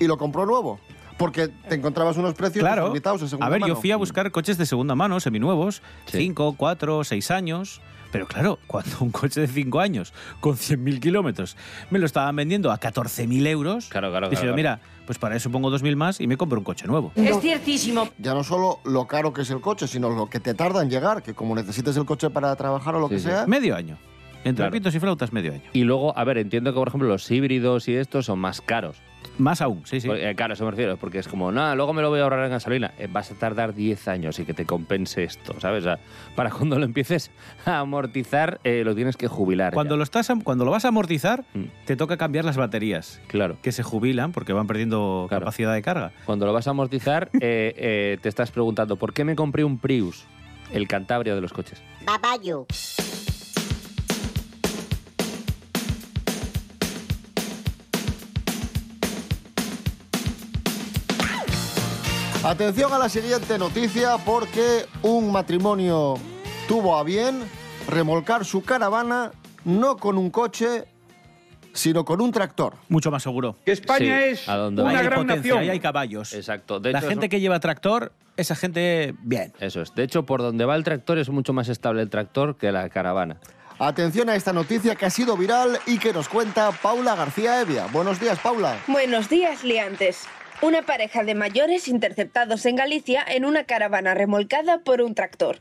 Y 0.00 0.06
lo 0.06 0.16
compró 0.18 0.46
nuevo. 0.46 0.80
Porque 1.18 1.48
te 1.48 1.74
encontrabas 1.74 2.16
unos 2.16 2.32
precios 2.32 2.62
Claro. 2.62 2.86
limitados 2.88 3.20
en 3.20 3.28
segunda 3.28 3.46
A 3.46 3.50
ver, 3.50 3.60
mano. 3.60 3.74
yo 3.74 3.80
fui 3.80 3.90
a 3.92 3.96
buscar 3.96 4.30
coches 4.30 4.56
de 4.56 4.64
segunda 4.64 4.94
mano, 4.94 5.20
seminuevos, 5.20 5.82
Sí. 6.06 6.16
5, 6.16 6.54
4, 6.56 7.04
6 7.04 7.30
años. 7.30 7.82
Pero 8.10 8.26
claro, 8.26 8.58
cuando 8.66 8.96
un 9.00 9.10
coche 9.10 9.42
de 9.42 9.46
5 9.46 9.78
años 9.80 10.12
con 10.40 10.56
100.000 10.56 10.98
kilómetros 10.98 11.56
me 11.90 11.98
lo 12.00 12.06
estaban 12.06 12.34
vendiendo 12.34 12.72
a 12.72 12.80
14.000 12.80 13.46
euros, 13.46 13.88
Claro, 13.88 14.10
claro, 14.10 14.30
dije, 14.30 14.40
claro, 14.42 14.56
mira, 14.56 14.80
pues 15.10 15.18
para 15.18 15.34
eso 15.34 15.50
pongo 15.50 15.72
2.000 15.72 15.96
más 15.96 16.20
y 16.20 16.28
me 16.28 16.36
compro 16.36 16.56
un 16.60 16.62
coche 16.64 16.86
nuevo. 16.86 17.10
Es 17.16 17.40
ciertísimo. 17.40 18.08
Ya 18.18 18.32
no 18.32 18.44
solo 18.44 18.78
lo 18.84 19.08
caro 19.08 19.32
que 19.32 19.42
es 19.42 19.50
el 19.50 19.60
coche, 19.60 19.88
sino 19.88 20.08
lo 20.08 20.28
que 20.30 20.38
te 20.38 20.54
tarda 20.54 20.82
en 20.84 20.88
llegar, 20.88 21.20
que 21.24 21.34
como 21.34 21.56
necesites 21.56 21.96
el 21.96 22.04
coche 22.06 22.30
para 22.30 22.54
trabajar 22.54 22.94
o 22.94 23.00
lo 23.00 23.08
Sí, 23.08 23.14
que 23.14 23.18
sí. 23.18 23.26
sea, 23.26 23.44
Medio 23.48 23.74
año. 23.74 23.98
Entre 24.44 24.54
Claro. 24.62 24.72
pitos 24.72 24.94
y 24.94 25.00
flautas, 25.00 25.32
medio 25.32 25.52
año. 25.52 25.62
Y 25.72 25.84
luego, 25.84 26.16
a 26.16 26.24
ver, 26.24 26.38
entiendo 26.38 26.72
que, 26.72 26.78
por 26.78 26.88
ejemplo, 26.88 27.08
los 27.08 27.30
híbridos 27.30 27.88
y 27.88 27.94
estos 27.94 28.26
son 28.26 28.38
más 28.38 28.60
caros. 28.60 28.96
Más 29.36 29.60
aún, 29.60 29.82
sí, 29.84 30.00
sí. 30.00 30.08
Porque, 30.08 30.30
eh, 30.30 30.34
claro, 30.34 30.54
eso 30.54 30.64
me 30.64 30.70
refiero, 30.70 30.96
porque 30.96 31.18
es 31.18 31.28
como, 31.28 31.52
nada, 31.52 31.74
luego 31.74 31.92
me 31.92 32.00
lo 32.00 32.08
voy 32.08 32.20
a 32.20 32.22
ahorrar 32.22 32.44
en 32.46 32.50
gasolina. 32.52 32.92
Eh, 32.98 33.06
vas 33.10 33.30
a 33.30 33.34
tardar 33.34 33.74
10 33.74 34.08
años 34.08 34.38
y 34.38 34.44
que 34.46 34.54
te 34.54 34.64
compense 34.64 35.24
esto, 35.24 35.54
¿sabes? 35.60 35.82
O 35.84 35.88
sea, 35.88 35.98
para 36.34 36.50
cuando 36.50 36.78
lo 36.78 36.84
empieces 36.86 37.30
a 37.66 37.80
amortizar, 37.80 38.60
eh, 38.64 38.82
lo 38.84 38.94
tienes 38.94 39.16
que 39.18 39.28
jubilar. 39.28 39.74
Cuando 39.74 39.94
ya. 39.94 39.98
lo, 39.98 40.02
estás, 40.04 40.30
cuando 40.42 40.64
lo 40.64 40.70
vas 40.70 40.84
a 40.86 40.88
amortizar, 40.88 41.44
Mm. 41.52 41.64
te 41.84 41.96
toca 41.96 42.16
cambiar 42.16 42.44
las 42.46 42.56
baterías, 42.56 43.20
Claro. 43.28 43.58
que 43.62 43.72
se 43.72 43.82
jubilan 43.82 44.32
porque 44.32 44.52
van 44.54 44.66
perdiendo 44.66 45.26
Claro. 45.28 45.44
capacidad 45.44 45.74
de 45.74 45.82
carga. 45.82 46.12
Cuando 46.24 46.46
lo 46.46 46.52
vas 46.54 46.66
a 46.66 46.70
amortizar, 46.70 47.28
eh, 47.40 47.74
eh, 47.76 48.18
te 48.22 48.28
estás 48.30 48.50
preguntando, 48.50 48.96
¿por 48.96 49.12
qué 49.12 49.24
me 49.24 49.36
compré 49.36 49.64
un 49.64 49.78
Prius? 49.78 50.24
El 50.72 50.88
Cantabria 50.88 51.34
de 51.34 51.40
los 51.42 51.52
coches. 51.52 51.82
Babayo. 52.06 52.66
Atención 62.44 62.92
a 62.92 62.98
la 62.98 63.08
siguiente 63.10 63.58
noticia 63.58 64.16
porque 64.24 64.86
un 65.02 65.30
matrimonio 65.30 66.14
tuvo 66.66 66.96
a 66.96 67.02
bien 67.04 67.42
remolcar 67.86 68.44
su 68.46 68.62
caravana 68.62 69.32
no 69.64 69.98
con 69.98 70.16
un 70.16 70.30
coche, 70.30 70.84
sino 71.74 72.04
con 72.06 72.22
un 72.22 72.32
tractor. 72.32 72.74
Mucho 72.88 73.10
más 73.10 73.22
seguro. 73.22 73.56
Que 73.66 73.72
España 73.72 73.98
Sí, 73.98 74.10
es 74.32 74.48
una 74.48 74.88
hay 74.88 75.04
gran 75.04 75.20
potencia, 75.20 75.36
nación. 75.36 75.58
ahí 75.58 75.68
hay 75.68 75.80
caballos. 75.80 76.32
Exacto. 76.32 76.80
De 76.80 76.92
La 76.92 77.00
hecho, 77.00 77.08
gente 77.08 77.26
eso- 77.26 77.30
que 77.30 77.40
lleva 77.40 77.60
tractor, 77.60 78.12
esa 78.38 78.54
gente, 78.56 79.14
bien. 79.20 79.52
Eso 79.60 79.82
es. 79.82 79.94
De 79.94 80.02
hecho, 80.02 80.24
por 80.24 80.40
donde 80.40 80.64
va 80.64 80.76
el 80.76 80.84
tractor 80.84 81.18
es 81.18 81.28
mucho 81.28 81.52
más 81.52 81.68
estable 81.68 82.00
el 82.00 82.08
tractor 82.08 82.56
que 82.56 82.72
la 82.72 82.88
caravana. 82.88 83.36
Atención 83.78 84.30
a 84.30 84.34
esta 84.34 84.52
noticia 84.54 84.94
que 84.94 85.04
ha 85.06 85.10
sido 85.10 85.36
viral 85.36 85.78
y 85.86 85.98
que 85.98 86.12
nos 86.14 86.28
cuenta 86.28 86.70
Paula 86.70 87.14
García 87.16 87.60
Evia. 87.60 87.86
Buenos 87.92 88.18
días, 88.18 88.38
Paula. 88.38 88.78
Buenos 88.86 89.28
días, 89.28 89.62
liantes. 89.64 90.26
Una 90.62 90.82
pareja 90.82 91.24
de 91.24 91.34
mayores 91.34 91.88
interceptados 91.88 92.66
en 92.66 92.76
Galicia 92.76 93.24
en 93.26 93.46
una 93.46 93.64
caravana 93.64 94.12
remolcada 94.12 94.80
por 94.80 95.00
un 95.00 95.14
tractor. 95.14 95.60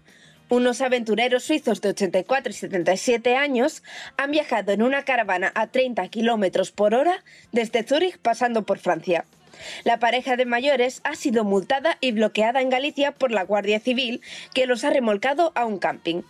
Unos 0.49 0.81
aventureros 0.81 1.45
suizos 1.45 1.79
de 1.79 1.89
84 1.89 2.49
y 2.49 2.53
77 2.53 3.37
años 3.37 3.81
han 4.17 4.31
viajado 4.31 4.73
en 4.73 4.81
una 4.81 5.05
caravana 5.05 5.53
a 5.55 5.67
30 5.67 6.05
kilómetros 6.09 6.71
por 6.71 6.93
hora 6.93 7.23
desde 7.53 7.83
Zúrich 7.83 8.17
pasando 8.17 8.63
por 8.63 8.77
Francia. 8.77 9.23
La 9.85 9.99
pareja 9.99 10.35
de 10.35 10.45
mayores 10.45 10.99
ha 11.05 11.15
sido 11.15 11.45
multada 11.45 11.97
y 12.01 12.11
bloqueada 12.11 12.59
en 12.59 12.69
Galicia 12.69 13.13
por 13.13 13.31
la 13.31 13.43
Guardia 13.43 13.79
Civil, 13.79 14.21
que 14.53 14.65
los 14.65 14.83
ha 14.83 14.89
remolcado 14.89 15.53
a 15.55 15.65
un 15.65 15.79
camping. 15.79 16.23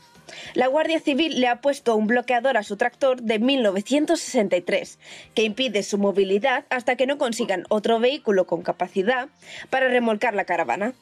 La 0.53 0.67
Guardia 0.67 0.99
Civil 0.99 1.39
le 1.39 1.47
ha 1.47 1.61
puesto 1.61 1.95
un 1.95 2.07
bloqueador 2.07 2.57
a 2.57 2.63
su 2.63 2.77
tractor 2.77 3.21
de 3.21 3.39
1963 3.39 4.99
que 5.33 5.43
impide 5.43 5.83
su 5.83 5.97
movilidad 5.97 6.65
hasta 6.69 6.95
que 6.95 7.07
no 7.07 7.17
consigan 7.17 7.65
otro 7.69 7.99
vehículo 7.99 8.47
con 8.47 8.61
capacidad 8.61 9.29
para 9.69 9.87
remolcar 9.87 10.35
la 10.35 10.45
caravana. 10.45 10.93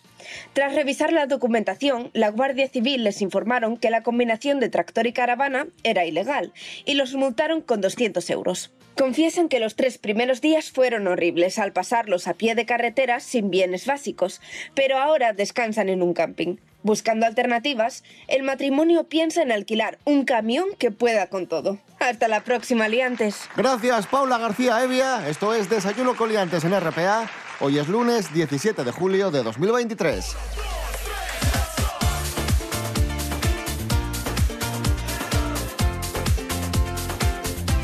Tras 0.54 0.74
revisar 0.74 1.14
la 1.14 1.28
documentación, 1.28 2.10
la 2.14 2.30
Guardia 2.30 2.68
Civil 2.68 3.04
les 3.04 3.22
informaron 3.22 3.78
que 3.78 3.90
la 3.90 4.04
combinación 4.04 4.60
de 4.60 4.70
tractor 4.70 5.08
y 5.08 5.14
caravana 5.14 5.68
era 5.84 6.06
ilegal 6.06 6.54
y 6.86 6.96
los 6.96 7.14
multaron 7.14 7.62
con 7.62 7.82
200 7.82 8.30
euros. 8.30 8.72
Confiesan 8.98 9.48
que 9.48 9.60
los 9.60 9.76
tres 9.76 10.00
primeros 10.00 10.42
días 10.42 10.72
fueron 10.72 11.08
horribles 11.08 11.60
al 11.60 11.72
pasarlos 11.72 12.28
a 12.28 12.34
pie 12.34 12.56
de 12.56 12.66
carretera 12.66 13.20
sin 13.20 13.52
bienes 13.52 13.86
básicos, 13.86 14.42
pero 14.74 14.98
ahora 14.98 15.34
descansan 15.34 15.90
en 15.90 16.02
un 16.02 16.16
camping. 16.16 16.56
Buscando 16.84 17.26
alternativas, 17.26 18.04
el 18.28 18.44
matrimonio 18.44 19.06
piensa 19.06 19.42
en 19.42 19.52
alquilar 19.52 19.98
un 20.06 20.26
camión 20.26 20.68
que 20.78 20.92
pueda 20.92 21.28
con 21.28 21.48
todo. 21.48 21.80
Hasta 22.00 22.28
la 22.28 22.44
próxima, 22.44 22.88
liantes. 22.88 23.50
Gracias, 23.56 24.08
Paula 24.08 24.38
García 24.38 24.84
Evia. 24.84 25.28
Esto 25.28 25.54
es 25.54 25.70
Desayuno 25.70 26.16
con 26.16 26.30
Liantes 26.30 26.64
en 26.64 26.80
RPA. 26.80 27.30
Hoy 27.60 27.80
es 27.80 27.88
lunes 27.88 28.32
17 28.34 28.84
de 28.84 28.92
julio 28.92 29.32
de 29.32 29.42
2023. 29.44 30.36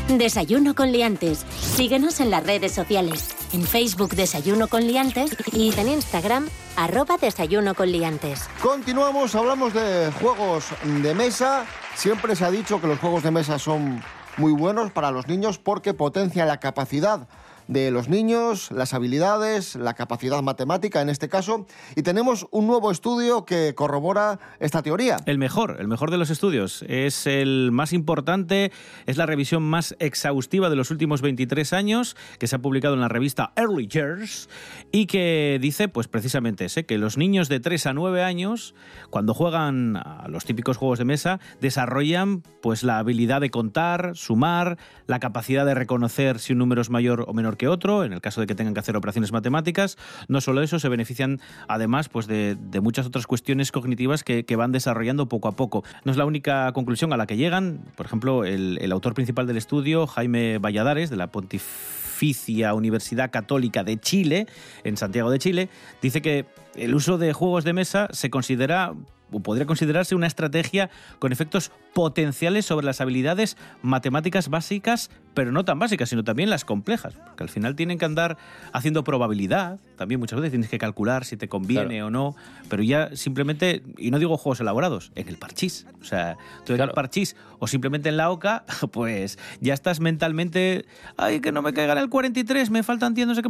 Desayuno 0.08 0.74
con 0.76 0.92
liantes. 0.92 1.44
Síguenos 1.58 2.20
en 2.20 2.30
las 2.30 2.44
redes 2.44 2.72
sociales. 2.72 3.34
En 3.52 3.62
Facebook 3.62 4.14
Desayuno 4.14 4.68
con 4.68 4.86
liantes 4.86 5.36
y 5.52 5.72
en 5.78 5.88
Instagram 5.88 6.48
arroba 6.76 7.16
Desayuno 7.16 7.74
con 7.74 7.90
liantes. 7.90 8.48
Continuamos, 8.62 9.34
hablamos 9.34 9.74
de 9.74 10.10
juegos 10.20 10.66
de 10.84 11.14
mesa. 11.14 11.66
Siempre 11.94 12.36
se 12.36 12.44
ha 12.44 12.50
dicho 12.50 12.80
que 12.80 12.86
los 12.86 12.98
juegos 12.98 13.22
de 13.22 13.30
mesa 13.30 13.58
son 13.58 14.02
muy 14.36 14.52
buenos 14.52 14.90
para 14.90 15.10
los 15.10 15.28
niños 15.28 15.58
porque 15.58 15.94
potencian 15.94 16.48
la 16.48 16.58
capacidad 16.58 17.28
de 17.68 17.90
los 17.90 18.08
niños, 18.08 18.70
las 18.70 18.94
habilidades, 18.94 19.76
la 19.76 19.94
capacidad 19.94 20.42
matemática 20.42 21.00
en 21.00 21.08
este 21.08 21.28
caso. 21.28 21.66
Y 21.96 22.02
tenemos 22.02 22.46
un 22.50 22.66
nuevo 22.66 22.90
estudio 22.90 23.44
que 23.44 23.74
corrobora 23.74 24.38
esta 24.60 24.82
teoría. 24.82 25.16
El 25.26 25.38
mejor, 25.38 25.76
el 25.80 25.88
mejor 25.88 26.10
de 26.10 26.18
los 26.18 26.30
estudios. 26.30 26.84
Es 26.88 27.26
el 27.26 27.70
más 27.72 27.92
importante, 27.92 28.72
es 29.06 29.16
la 29.16 29.26
revisión 29.26 29.62
más 29.62 29.96
exhaustiva 29.98 30.70
de 30.70 30.76
los 30.76 30.90
últimos 30.90 31.22
23 31.22 31.72
años, 31.72 32.16
que 32.38 32.46
se 32.46 32.56
ha 32.56 32.58
publicado 32.58 32.94
en 32.94 33.00
la 33.00 33.08
revista 33.08 33.52
Early 33.56 33.86
Years, 33.86 34.48
y 34.92 35.06
que 35.06 35.58
dice, 35.60 35.88
pues 35.88 36.08
precisamente 36.08 36.66
ese, 36.66 36.86
que 36.86 36.98
los 36.98 37.16
niños 37.16 37.48
de 37.48 37.60
3 37.60 37.86
a 37.86 37.92
9 37.92 38.22
años, 38.22 38.74
cuando 39.10 39.34
juegan 39.34 39.96
a 39.96 40.26
los 40.28 40.44
típicos 40.44 40.76
juegos 40.76 40.98
de 40.98 41.04
mesa, 41.04 41.40
desarrollan 41.60 42.42
pues 42.62 42.82
la 42.82 42.98
habilidad 42.98 43.40
de 43.40 43.50
contar, 43.50 44.12
sumar, 44.14 44.78
la 45.06 45.20
capacidad 45.20 45.66
de 45.66 45.74
reconocer 45.74 46.38
si 46.38 46.52
un 46.52 46.58
número 46.58 46.82
es 46.82 46.90
mayor 46.90 47.24
o 47.26 47.32
menor 47.32 47.53
que 47.56 47.68
otro, 47.68 48.04
en 48.04 48.12
el 48.12 48.20
caso 48.20 48.40
de 48.40 48.46
que 48.46 48.54
tengan 48.54 48.74
que 48.74 48.80
hacer 48.80 48.96
operaciones 48.96 49.32
matemáticas. 49.32 49.96
No 50.28 50.40
solo 50.40 50.62
eso, 50.62 50.78
se 50.78 50.88
benefician 50.88 51.40
además 51.68 52.08
pues, 52.08 52.26
de, 52.26 52.56
muchas 52.82 53.06
otras 53.06 53.26
cuestiones 53.26 53.72
cognitivas 53.72 54.22
que, 54.24 54.44
que 54.44 54.56
van 54.56 54.72
desarrollando 54.72 55.28
poco 55.28 55.48
a 55.48 55.52
poco. 55.52 55.84
No 56.04 56.12
es 56.12 56.18
la 56.18 56.24
única 56.24 56.72
conclusión 56.72 57.12
a 57.12 57.16
la 57.16 57.26
que 57.26 57.36
llegan. 57.36 57.80
Por 57.96 58.06
ejemplo, 58.06 58.44
el, 58.44 58.78
el 58.80 58.92
autor 58.92 59.14
principal 59.14 59.46
del 59.46 59.56
estudio, 59.56 60.06
Jaime 60.06 60.58
Valladares, 60.58 61.10
de 61.10 61.16
la 61.16 61.28
Pontificia 61.28 62.74
Universidad 62.74 63.30
Católica 63.30 63.84
de 63.84 63.98
Chile, 63.98 64.46
en 64.84 64.96
Santiago 64.96 65.30
de 65.30 65.38
Chile, 65.38 65.68
dice 66.00 66.22
que 66.22 66.46
el 66.74 66.94
uso 66.94 67.18
de 67.18 67.32
juegos 67.32 67.64
de 67.64 67.72
mesa 67.72 68.08
se 68.12 68.30
considera 68.30 68.94
o 69.30 69.40
podría 69.40 69.66
considerarse 69.66 70.14
una 70.14 70.26
estrategia 70.26 70.90
con 71.18 71.32
efectos 71.32 71.72
potenciales 71.94 72.66
sobre 72.66 72.86
las 72.86 73.00
habilidades 73.00 73.56
matemáticas 73.82 74.48
básicas, 74.48 75.10
pero 75.32 75.52
no 75.52 75.64
tan 75.64 75.78
básicas, 75.78 76.08
sino 76.08 76.24
también 76.24 76.50
las 76.50 76.64
complejas, 76.64 77.14
porque 77.14 77.42
al 77.42 77.48
final 77.48 77.74
tienen 77.76 77.98
que 77.98 78.04
andar 78.04 78.36
haciendo 78.72 79.04
probabilidad, 79.04 79.78
también 79.96 80.20
muchas 80.20 80.38
veces 80.38 80.52
tienes 80.52 80.70
que 80.70 80.78
calcular 80.78 81.24
si 81.24 81.36
te 81.36 81.48
conviene 81.48 81.84
Claro. 81.94 82.06
o 82.06 82.10
no, 82.10 82.36
pero 82.68 82.82
ya 82.82 83.14
simplemente, 83.16 83.82
y 83.96 84.10
no 84.10 84.18
digo 84.18 84.36
juegos 84.36 84.60
elaborados, 84.60 85.12
en 85.14 85.28
el 85.28 85.36
parchís, 85.36 85.86
o 86.00 86.04
sea, 86.04 86.36
tú 86.64 86.74
en 86.74 86.80
el 86.80 86.90
parchís 86.90 87.36
o 87.58 87.66
simplemente 87.66 88.08
en 88.08 88.16
la 88.16 88.30
oca, 88.30 88.64
pues 88.92 89.38
ya 89.60 89.74
estás 89.74 90.00
mentalmente, 90.00 90.84
ay, 91.16 91.40
que 91.40 91.52
no 91.52 91.62
me 91.62 91.72
caiga 91.72 91.92
en 91.92 91.98
el 91.98 92.08
43, 92.08 92.70
me 92.70 92.82
faltan 92.82 93.14
100, 93.14 93.28
no 93.28 93.34
sé 93.34 93.42
qué. 93.42 93.48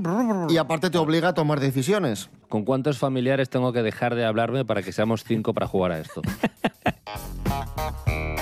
Y 0.51 0.57
aparte 0.59 0.91
te 0.91 0.99
obliga 0.99 1.29
a 1.29 1.35
tomar 1.35 1.61
decisiones. 1.61 2.31
¿Con 2.49 2.65
cuántos 2.65 2.99
familiares 2.99 3.49
tengo 3.51 3.73
que 3.73 3.83
dejar 3.83 4.15
de 4.15 4.25
hablarme 4.25 4.65
para 4.65 4.83
que 4.83 4.93
seamos 4.93 5.25
cinco 5.25 5.55
para 5.55 5.67
jugar 5.67 5.93
a 5.93 5.99
esto? 5.99 6.23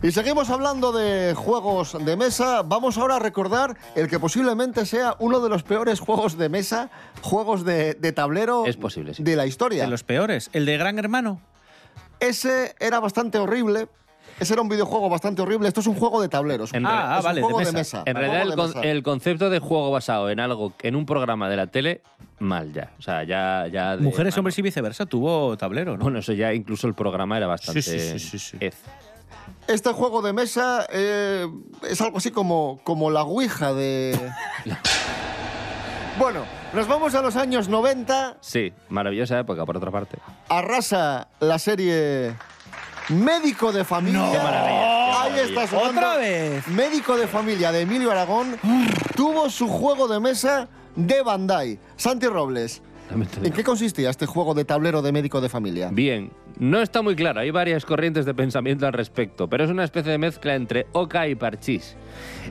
Y 0.00 0.12
seguimos 0.12 0.48
hablando 0.48 0.92
de 0.92 1.34
juegos 1.34 1.96
de 2.04 2.16
mesa. 2.16 2.62
Vamos 2.62 2.96
ahora 2.98 3.16
a 3.16 3.18
recordar 3.18 3.76
el 3.96 4.08
que 4.08 4.20
posiblemente 4.20 4.86
sea 4.86 5.16
uno 5.18 5.40
de 5.40 5.48
los 5.48 5.64
peores 5.64 5.98
juegos 5.98 6.38
de 6.38 6.48
mesa, 6.48 6.88
juegos 7.20 7.64
de, 7.64 7.94
de 7.94 8.12
tablero 8.12 8.64
Es 8.64 8.76
posible, 8.76 9.14
sí. 9.14 9.24
de 9.24 9.34
la 9.34 9.46
historia. 9.46 9.82
De 9.82 9.90
los 9.90 10.04
peores, 10.04 10.50
el 10.52 10.66
de 10.66 10.78
Gran 10.78 10.98
Hermano. 11.00 11.40
Ese 12.20 12.76
era 12.78 13.00
bastante 13.00 13.38
horrible. 13.38 13.88
Ese 14.40 14.52
era 14.52 14.62
un 14.62 14.68
videojuego 14.68 15.08
bastante 15.08 15.42
horrible. 15.42 15.68
Esto 15.68 15.80
es 15.80 15.86
un 15.86 15.94
juego 15.96 16.20
de 16.22 16.28
tableros. 16.28 16.72
En 16.72 16.86
Ah, 16.86 17.20
vale, 17.22 17.40
de 17.40 17.42
juego 17.42 17.58
de 17.58 17.64
mesa. 17.66 17.98
mesa. 17.98 18.02
En 18.06 18.14
realidad, 18.16 18.42
el, 18.42 18.50
de 18.50 18.56
con- 18.56 18.66
mesa. 18.68 18.80
el 18.82 19.02
concepto 19.02 19.50
de 19.50 19.58
juego 19.58 19.90
basado 19.90 20.30
en 20.30 20.38
algo, 20.40 20.72
en 20.82 20.94
un 20.96 21.06
programa 21.06 21.48
de 21.48 21.56
la 21.56 21.66
tele, 21.66 22.02
mal 22.38 22.72
ya. 22.72 22.92
O 22.98 23.02
sea, 23.02 23.24
ya. 23.24 23.66
ya 23.66 23.96
de 23.96 24.02
Mujeres, 24.02 24.34
mano. 24.34 24.40
hombres 24.40 24.58
y 24.58 24.62
viceversa, 24.62 25.06
tuvo 25.06 25.56
tablero, 25.56 25.96
¿no? 25.96 26.04
Bueno, 26.04 26.20
eso 26.20 26.32
ya 26.32 26.52
incluso 26.54 26.86
el 26.86 26.94
programa 26.94 27.36
era 27.36 27.46
bastante. 27.46 27.82
Sí, 27.82 27.98
sí, 27.98 28.18
sí, 28.18 28.28
sí, 28.28 28.38
sí. 28.38 28.56
ez. 28.60 28.76
Este 29.66 29.92
juego 29.92 30.22
de 30.22 30.32
mesa 30.32 30.86
eh, 30.92 31.46
es 31.88 32.00
algo 32.00 32.18
así 32.18 32.30
como, 32.30 32.80
como 32.84 33.10
la 33.10 33.22
Ouija 33.22 33.72
de... 33.74 34.18
bueno, 36.18 36.44
nos 36.74 36.86
vamos 36.88 37.14
a 37.14 37.22
los 37.22 37.36
años 37.36 37.68
90. 37.68 38.36
Sí, 38.40 38.72
maravillosa 38.88 39.38
época, 39.38 39.64
por 39.66 39.76
otra 39.76 39.90
parte. 39.90 40.18
Arrasa 40.48 41.28
la 41.40 41.58
serie 41.58 42.34
Médico 43.10 43.72
de 43.72 43.84
Familia. 43.84 44.20
No. 44.20 44.32
Qué 44.32 44.38
maravilla, 44.38 45.28
qué 45.34 45.40
Ahí 45.40 45.48
está 45.48 45.66
sonando. 45.66 45.90
¡Otra 45.90 46.16
vez! 46.16 46.68
Médico 46.68 47.16
de 47.16 47.26
Familia 47.26 47.72
de 47.72 47.80
Emilio 47.82 48.10
Aragón 48.10 48.56
tuvo 49.16 49.48
su 49.50 49.68
juego 49.68 50.08
de 50.08 50.20
mesa 50.20 50.68
de 50.94 51.22
Bandai. 51.22 51.78
Santi 51.96 52.26
Robles, 52.26 52.82
También 53.08 53.30
te 53.30 53.46
¿en 53.46 53.52
qué 53.52 53.64
consistía 53.64 54.10
este 54.10 54.26
juego 54.26 54.54
de 54.54 54.64
tablero 54.64 55.00
de 55.02 55.12
médico 55.12 55.40
de 55.40 55.48
familia? 55.48 55.88
Bien, 55.92 56.30
no 56.58 56.80
está 56.80 57.02
muy 57.02 57.14
claro, 57.16 57.40
hay 57.40 57.50
varias 57.50 57.84
corrientes 57.84 58.24
de 58.26 58.34
pensamiento 58.34 58.86
al 58.86 58.92
respecto, 58.92 59.48
pero 59.48 59.64
es 59.64 59.70
una 59.70 59.84
especie 59.84 60.10
de 60.12 60.18
mezcla 60.18 60.54
entre 60.54 60.86
oca 60.92 61.28
y 61.28 61.34
parchís. 61.34 61.96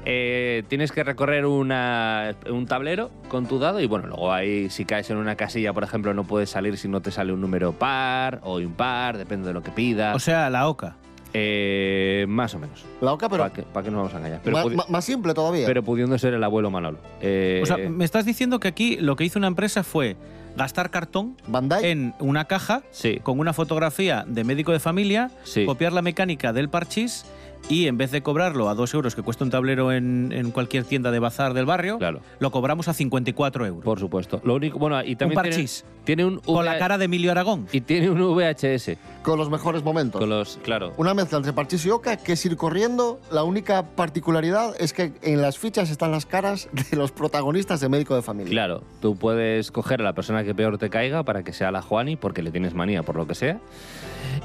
Eh, 0.06 0.64
tienes 0.68 0.92
que 0.92 1.04
recorrer 1.04 1.46
una- 1.46 2.36
un 2.50 2.66
tablero 2.66 3.12
con 3.30 3.48
tu 3.48 3.60
dado 3.60 3.80
y 3.80 3.88
bueno, 3.88 4.08
luego 4.08 4.32
ahí 4.32 4.70
si 4.70 4.86
caes 4.86 5.10
en 5.10 5.18
una 5.18 5.36
casilla, 5.36 5.74
por 5.74 5.84
ejemplo, 5.84 6.14
no 6.14 6.24
puedes 6.24 6.50
salir 6.50 6.78
si 6.78 6.88
no 6.88 7.02
te 7.02 7.12
sale 7.12 7.34
un 7.34 7.42
número 7.42 7.74
par 7.74 8.40
o 8.44 8.60
impar, 8.60 9.18
depende 9.18 9.48
de 9.48 9.54
lo 9.54 9.64
que 9.64 9.72
pidas. 9.72 10.16
O 10.16 10.20
sea, 10.20 10.50
la 10.50 10.68
oca. 10.70 10.96
Eh, 11.34 12.26
más 12.28 12.54
o 12.56 12.60
menos. 12.60 12.84
La 13.02 13.14
oca, 13.14 13.30
pero 13.30 13.44
¿Para 13.44 13.54
qué, 13.54 13.62
pa' 13.64 13.84
qué 13.84 13.90
nos 13.92 13.98
vamos 14.00 14.14
a 14.14 14.18
engañar? 14.18 14.42
Pero, 14.44 14.58
más 14.90 15.06
simple 15.06 15.34
todavía. 15.34 15.66
pero 15.66 15.84
pudiendo 15.84 16.18
ser 16.18 16.34
el 16.34 16.44
abuelo 16.44 16.72
Manolo. 16.72 17.00
Eh, 17.22 17.60
O 17.64 17.66
sea, 17.66 17.78
me 17.78 18.06
estás 18.06 18.26
diciendo 18.26 18.60
que 18.60 18.68
aquí 18.68 18.98
lo 18.98 19.16
que 19.16 19.24
hizo 19.26 19.38
una 19.40 19.48
empresa 19.48 19.84
fue 19.84 20.16
gastar 20.56 20.90
cartón 20.90 21.38
Bandai. 21.48 21.86
en 21.86 22.14
una 22.20 22.46
caja 22.46 22.82
Sí. 22.92 23.20
con 23.22 23.40
una 23.40 23.54
fotografía 23.54 24.26
de 24.28 24.44
médico 24.44 24.72
de 24.72 24.80
familia, 24.80 25.30
Sí. 25.44 25.66
copiar 25.66 25.94
la 25.94 26.02
mecánica 26.02 26.52
del 26.54 26.70
parchís 26.70 27.26
y 27.70 27.88
en 27.88 27.98
vez 27.98 28.12
de 28.12 28.22
cobrarlo 28.24 28.70
a 28.70 28.76
dos 28.76 28.94
euros 28.94 29.14
que 29.14 29.22
cuesta 29.22 29.44
un 29.44 29.50
tablero 29.50 29.92
en, 29.92 30.32
en 30.32 30.52
cualquier 30.52 30.86
tienda 30.86 31.12
de 31.12 31.20
bazar 31.20 31.54
del 31.54 31.66
barrio, 31.66 31.98
Claro. 31.98 32.22
lo 32.40 32.50
cobramos 32.52 32.88
a 32.88 32.94
54 32.94 33.66
euros. 33.66 33.84
Por 33.84 34.00
supuesto. 34.00 34.40
Lo 34.46 34.56
único, 34.56 34.80
bueno, 34.80 35.04
y 35.04 35.16
también 35.18 35.42
tiene, 35.42 35.56
parchís. 35.58 35.84
tiene 36.06 36.24
un 36.26 36.40
con 36.40 36.64
la 36.64 36.72
VH 36.74 36.80
cara 36.80 36.98
de 36.98 37.06
Emilio 37.06 37.30
Aragón. 37.32 37.68
y 37.74 37.82
tiene 37.82 38.10
un 38.10 38.20
VHS 38.36 38.98
Con 39.22 39.38
los 39.38 39.50
mejores 39.50 39.84
momentos. 39.84 40.20
con 40.20 40.30
los, 40.30 40.60
claro, 40.64 40.94
Una 40.96 41.14
mezcla 41.14 41.38
entre 41.40 41.52
parchís 41.52 41.86
y 41.86 41.90
oca 41.90 42.16
que 42.16 42.34
es 42.34 42.46
ir 42.46 42.56
corriendo. 42.56 43.20
La 43.32 43.44
única 43.44 43.84
particularidad 43.84 44.74
es 44.80 44.94
que 44.94 45.12
en 45.22 45.42
las 45.42 45.58
fichas 45.58 45.90
están 45.90 46.12
las 46.12 46.26
caras 46.26 46.70
de 46.90 46.96
los 46.96 47.12
protagonistas 47.12 47.82
de 47.82 47.90
médico 47.90 48.16
de 48.16 48.22
familia. 48.22 48.50
Claro, 48.52 48.84
tú 49.02 49.18
puedes 49.18 49.72
coger 49.72 50.00
a 50.00 50.06
la 50.06 50.14
persona 50.14 50.46
que 50.46 50.56
peor 50.56 50.78
te 50.78 50.90
caiga 50.90 51.24
para 51.24 51.44
que 51.44 51.52
sea 51.52 51.72
la 51.72 51.82
Juani, 51.82 52.16
porque 52.16 52.42
le 52.42 52.52
tienes 52.52 52.74
manía 52.74 53.04
por 53.04 53.18
lo 53.18 53.28
que 53.28 53.36
sea. 53.36 53.60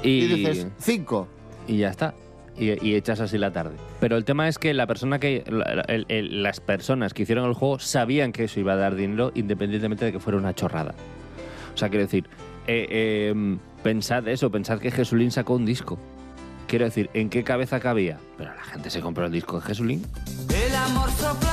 Y, 0.03 0.09
Y 0.09 0.27
dices, 0.27 0.67
cinco. 0.79 1.29
y 1.67 1.77
ya 1.77 1.89
está. 1.89 2.13
Y, 2.57 2.93
echas 2.95 3.19
así 3.19 3.37
la 3.37 3.51
tarde. 3.51 3.75
Pero 3.99 4.15
el 4.15 4.25
tema 4.25 4.47
es 4.47 4.59
que 4.59 4.73
la 4.73 4.85
persona 4.85 5.19
que 5.19 5.43
las 6.07 6.59
personas 6.59 7.13
que 7.13 7.23
hicieron 7.23 7.45
el 7.45 7.53
juego 7.53 7.79
sabían 7.79 8.31
que 8.31 8.43
eso 8.43 8.59
iba 8.59 8.73
a 8.73 8.75
dar 8.75 8.95
dinero 8.95 9.31
independientemente 9.33 10.05
de 10.05 10.11
que 10.11 10.19
fuera 10.19 10.37
una 10.37 10.53
chorrada. 10.53 10.93
O 11.73 11.77
sea, 11.77 11.89
quiero 11.89 12.05
decir, 12.05 12.25
eh, 12.67 12.87
eh, 12.89 13.57
pensad 13.81 14.27
eso, 14.27 14.51
pensad 14.51 14.79
que 14.79 14.91
Jesulín 14.91 15.31
sacó 15.31 15.55
un 15.55 15.65
disco. 15.65 15.97
Quiero 16.67 16.85
decir, 16.85 17.09
¿en 17.13 17.29
qué 17.29 17.43
cabeza 17.43 17.79
cabía? 17.79 18.17
Pero 18.37 18.53
la 18.53 18.63
gente 18.63 18.89
se 18.89 19.01
compró 19.01 19.25
el 19.25 19.31
disco 19.31 19.59
de 19.59 19.65
Jesulín. 19.65 20.05
El 20.49 20.75
amor 20.75 21.09
soplará, 21.11 21.52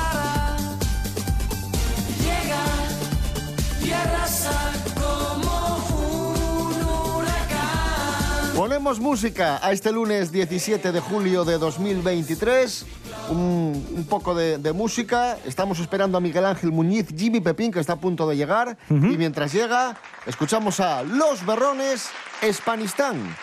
Ponemos 8.60 9.00
música 9.00 9.58
a 9.62 9.72
este 9.72 9.90
lunes 9.90 10.32
17 10.32 10.92
de 10.92 11.00
julio 11.00 11.46
de 11.46 11.56
2023. 11.56 12.84
Un, 13.30 13.86
un 13.96 14.04
poco 14.04 14.34
de, 14.34 14.58
de 14.58 14.74
música. 14.74 15.38
Estamos 15.46 15.80
esperando 15.80 16.18
a 16.18 16.20
Miguel 16.20 16.44
Ángel 16.44 16.70
Muñiz, 16.70 17.06
Jimmy 17.16 17.40
Pepín, 17.40 17.72
que 17.72 17.80
está 17.80 17.94
a 17.94 17.96
punto 17.96 18.28
de 18.28 18.36
llegar. 18.36 18.76
Y 18.90 19.16
mientras 19.16 19.54
llega, 19.54 19.96
escuchamos 20.26 20.78
a 20.78 21.02
Los 21.02 21.46
Berrones, 21.46 22.10
Espanistán. 22.42 23.34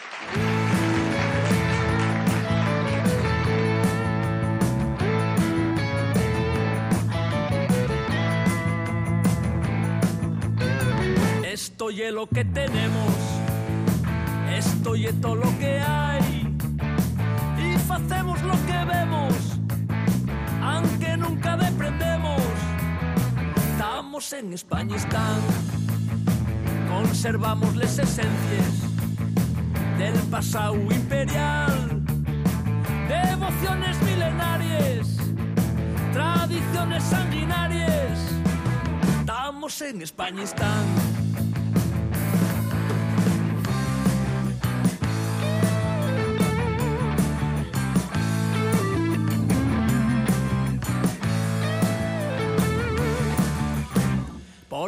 Esto 11.44 11.90
y 11.90 12.04
es 12.04 12.14
lo 12.14 12.28
que 12.28 12.46
tenemos, 12.46 13.08
esto 14.78 14.96
y 14.96 15.06
es 15.06 15.22
todo 15.22 15.36
lo 15.36 15.60
que 15.60 15.80
hay. 15.80 16.56
Y 17.60 17.76
hacemos 17.92 18.42
lo 18.44 18.54
que 18.66 18.86
vemos, 18.86 19.34
aunque 20.62 21.18
nunca 21.18 21.58
deprendemos. 21.58 22.42
Estamos 23.72 24.34
en 24.34 24.54
España, 24.54 24.96
están, 24.96 25.40
conservamos 26.90 27.76
las 27.76 27.98
esencias 27.98 28.74
del 29.98 30.16
pasado 30.30 30.76
imperial, 30.76 32.02
devociones 33.08 34.02
milenarias, 34.04 35.18
tradiciones 36.14 37.04
sanguinarias. 37.04 38.20
Estamos 39.20 39.82
en 39.82 40.02
España, 40.02 40.44
están. 40.44 41.07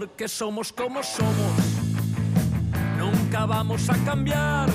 Porque 0.09 0.27
somos 0.27 0.73
como 0.73 1.03
somos. 1.03 1.59
Nunca 2.97 3.45
vamos 3.45 3.89
a 3.89 3.95
cambiar, 4.03 4.67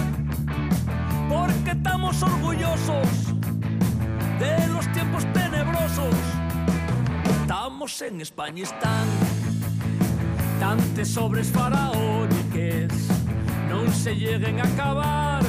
porque 1.29 1.73
estamos 1.73 2.23
orgullosos 2.23 3.09
de 4.39 4.69
los 4.69 4.91
tiempos 4.93 5.25
tenebrosos. 5.33 6.15
Estamos 7.41 8.01
en 8.03 8.21
España, 8.21 8.63
están 8.63 9.07
tantes 10.61 11.09
sobres 11.09 11.49
faraónicas, 11.49 12.93
no 13.69 13.91
se 13.93 14.15
lleguen 14.15 14.61
a 14.61 14.65
acabar. 14.65 15.43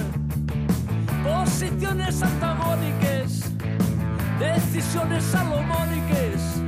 Posiciones 1.23 2.21
antagónicas, 2.23 3.51
decisiones 4.39 5.23
salomónicas. 5.23 6.61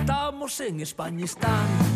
Estamos 0.00 0.60
en 0.60 0.80
España, 0.80 1.24
están. 1.24 1.93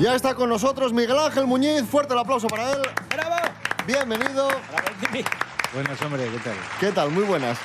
Ya 0.00 0.14
está 0.14 0.34
con 0.34 0.50
nosotros 0.50 0.92
Miguel 0.92 1.18
Ángel 1.18 1.46
Muñiz. 1.46 1.82
Fuerte 1.84 2.12
el 2.12 2.18
aplauso 2.18 2.48
para 2.48 2.72
él. 2.72 2.82
Bienvenido. 3.86 4.48
Buenas, 5.72 6.02
hombre, 6.02 6.28
¿qué 6.30 6.38
tal? 6.38 6.54
¿Qué 6.78 6.92
tal? 6.92 7.10
Muy 7.10 7.24
buenas. 7.24 7.58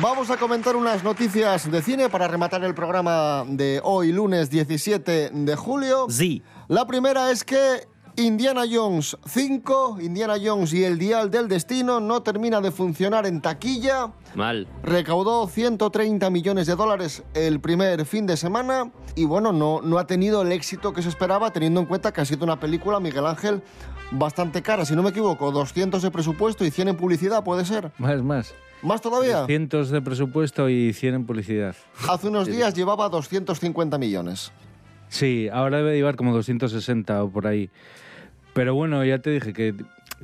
Vamos 0.00 0.28
a 0.30 0.36
comentar 0.36 0.74
unas 0.74 1.04
noticias 1.04 1.70
de 1.70 1.80
cine 1.82 2.08
para 2.08 2.26
rematar 2.26 2.64
el 2.64 2.74
programa 2.74 3.44
de 3.46 3.80
hoy, 3.84 4.10
lunes 4.10 4.50
17 4.50 5.30
de 5.32 5.56
julio. 5.56 6.06
Sí. 6.10 6.42
La 6.66 6.86
primera 6.86 7.30
es 7.30 7.44
que 7.44 7.86
Indiana 8.18 8.64
Jones 8.70 9.14
5, 9.26 9.98
Indiana 10.00 10.36
Jones 10.42 10.72
y 10.72 10.84
el 10.84 10.98
Dial 10.98 11.30
del 11.30 11.48
Destino 11.48 12.00
no 12.00 12.22
termina 12.22 12.62
de 12.62 12.70
funcionar 12.70 13.26
en 13.26 13.42
taquilla. 13.42 14.10
Mal. 14.34 14.66
Recaudó 14.82 15.46
130 15.46 16.30
millones 16.30 16.66
de 16.66 16.76
dólares 16.76 17.22
el 17.34 17.60
primer 17.60 18.06
fin 18.06 18.26
de 18.26 18.38
semana 18.38 18.90
y 19.14 19.26
bueno, 19.26 19.52
no, 19.52 19.82
no 19.82 19.98
ha 19.98 20.06
tenido 20.06 20.40
el 20.40 20.52
éxito 20.52 20.94
que 20.94 21.02
se 21.02 21.10
esperaba 21.10 21.52
teniendo 21.52 21.80
en 21.80 21.86
cuenta 21.86 22.10
que 22.10 22.22
ha 22.22 22.24
sido 22.24 22.44
una 22.44 22.58
película, 22.58 23.00
Miguel 23.00 23.26
Ángel, 23.26 23.62
bastante 24.10 24.62
cara. 24.62 24.86
Si 24.86 24.96
no 24.96 25.02
me 25.02 25.10
equivoco, 25.10 25.52
200 25.52 26.00
de 26.00 26.10
presupuesto 26.10 26.64
y 26.64 26.70
100 26.70 26.88
en 26.88 26.96
publicidad, 26.96 27.44
¿puede 27.44 27.66
ser? 27.66 27.92
Más, 27.98 28.22
más. 28.22 28.54
¿Más 28.80 29.02
todavía? 29.02 29.44
Cientos 29.44 29.90
de 29.90 30.00
presupuesto 30.00 30.70
y 30.70 30.94
100 30.94 31.14
en 31.14 31.26
publicidad. 31.26 31.76
Hace 32.08 32.28
unos 32.28 32.46
días 32.46 32.72
llevaba 32.72 33.10
250 33.10 33.98
millones. 33.98 34.52
Sí, 35.08 35.48
ahora 35.52 35.78
debe 35.78 35.96
llevar 35.96 36.16
como 36.16 36.32
260 36.32 37.24
o 37.24 37.30
por 37.30 37.46
ahí. 37.46 37.70
Pero 38.56 38.74
bueno, 38.74 39.04
ya 39.04 39.18
te 39.18 39.28
dije 39.30 39.52
que 39.52 39.74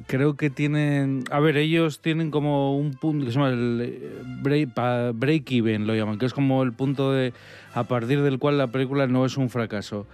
creo 0.06 0.36
que 0.38 0.48
tienen... 0.48 1.22
A 1.30 1.38
ver, 1.38 1.58
ellos 1.58 2.00
tienen 2.00 2.30
como 2.30 2.74
un 2.78 2.92
punto 2.94 3.26
que 3.26 3.30
se 3.30 3.36
llama 3.38 3.50
el 3.50 3.80
eh, 3.84 4.10
break, 4.40 4.70
break-even, 5.14 5.86
lo 5.86 5.94
llaman, 5.94 6.18
que 6.18 6.24
es 6.24 6.32
como 6.32 6.62
el 6.62 6.72
punto 6.72 7.12
de 7.12 7.34
a 7.74 7.84
partir 7.84 8.22
del 8.22 8.38
cual 8.38 8.56
la 8.56 8.68
película 8.68 9.06
no 9.06 9.26
es 9.26 9.36
un 9.36 9.50
fracaso. 9.50 10.06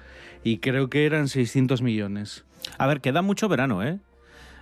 Y 0.43 0.59
creo 0.59 0.91
que 0.91 1.07
eran 1.07 1.29
600 1.29 1.81
millones. 1.81 2.45
A 2.77 2.89
ver, 2.89 3.01
queda 3.01 3.23
mucho 3.23 3.49
verano, 3.49 3.85
¿eh? 3.85 4.01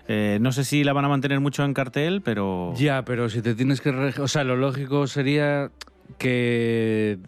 Eh, 0.07 0.37
no 0.43 0.53
sé 0.53 0.63
si 0.63 0.85
la 0.85 0.93
van 0.93 1.07
a 1.07 1.09
mantener 1.09 1.41
mucho 1.41 1.65
en 1.65 1.73
cartel, 1.73 2.21
pero... 2.23 2.75
Ya, 2.77 3.07
pero 3.07 3.31
si 3.31 3.41
te 3.41 3.55
tienes 3.55 3.81
que... 3.81 3.89
O 4.21 4.29
sea, 4.29 4.45
lo 4.45 4.55
lógico 4.57 5.07
sería 5.07 5.71
que, 6.19 7.19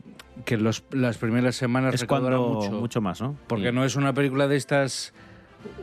que 0.45 0.59
los- 0.59 0.85
las 0.93 1.17
primeras 1.17 1.57
semanas 1.57 1.95
Es 1.95 2.05
cuando 2.05 2.49
mucho. 2.49 2.73
mucho 2.73 3.01
más, 3.01 3.21
¿no? 3.23 3.35
Porque 3.47 3.71
Sí. 3.71 3.75
no 3.75 3.85
es 3.85 3.97
una 3.97 4.12
película 4.12 4.47
de 4.47 4.57
estas 4.57 5.14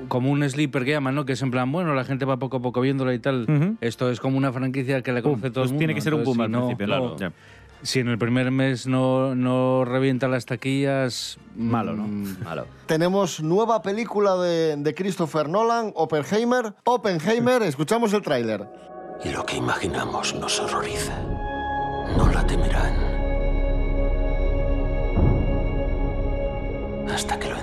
como 0.07 0.31
un 0.31 0.47
sleeper 0.49 0.85
que 0.85 0.91
llaman, 0.91 1.15
¿no? 1.15 1.25
Que 1.25 1.33
es 1.33 1.41
en 1.41 1.51
plan, 1.51 1.71
bueno, 1.71 1.93
la 1.93 2.03
gente 2.05 2.25
va 2.25 2.37
poco 2.37 2.57
a 2.57 2.61
poco 2.61 2.81
viéndola 2.81 3.13
y 3.13 3.19
tal. 3.19 3.77
Esto 3.81 4.09
es 4.09 4.19
como 4.19 4.37
una 4.37 4.51
franquicia 4.53 5.01
que 5.01 5.11
la 5.11 5.21
Boom. 5.21 5.33
conoce 5.35 5.49
todo 5.51 5.63
el 5.63 5.69
Pues 5.69 5.71
mundo. 5.71 5.79
tiene 5.79 5.95
que 5.95 6.01
ser 6.01 6.13
un 6.13 6.19
Entonces, 6.21 6.37
boom 6.37 6.41
al 6.41 6.47
si 6.47 6.51
no- 6.51 6.59
principio, 6.67 6.85
claro. 6.87 7.17
Ya. 7.17 7.31
Si 7.81 7.99
en 7.99 8.07
el 8.07 8.17
primer 8.17 8.49
mes 8.51 8.87
no, 8.87 9.35
no 9.35 9.85
revienta 9.85 10.27
las 10.27 10.45
taquillas... 10.45 11.37
Malo, 11.55 11.93
¿no? 11.93 12.07
mm, 12.07 12.43
Malo. 12.43 12.65
Tenemos 12.87 13.43
nueva 13.43 13.81
película 13.83 14.35
de, 14.37 14.75
de 14.77 14.93
Christopher 14.95 15.49
Nolan, 15.49 15.91
Oppenheimer. 15.93 16.73
Oppenheimer, 16.85 17.61
escuchamos 17.61 18.11
el 18.13 18.21
tráiler. 18.23 18.65
Y 19.23 19.29
lo 19.29 19.45
que 19.45 19.57
imaginamos 19.57 20.33
nos 20.35 20.59
horroriza. 20.59 21.21
No 22.17 22.29
la 22.33 22.45
temerán. 22.47 22.95
Hasta 27.13 27.39
que 27.39 27.49
lo 27.49 27.57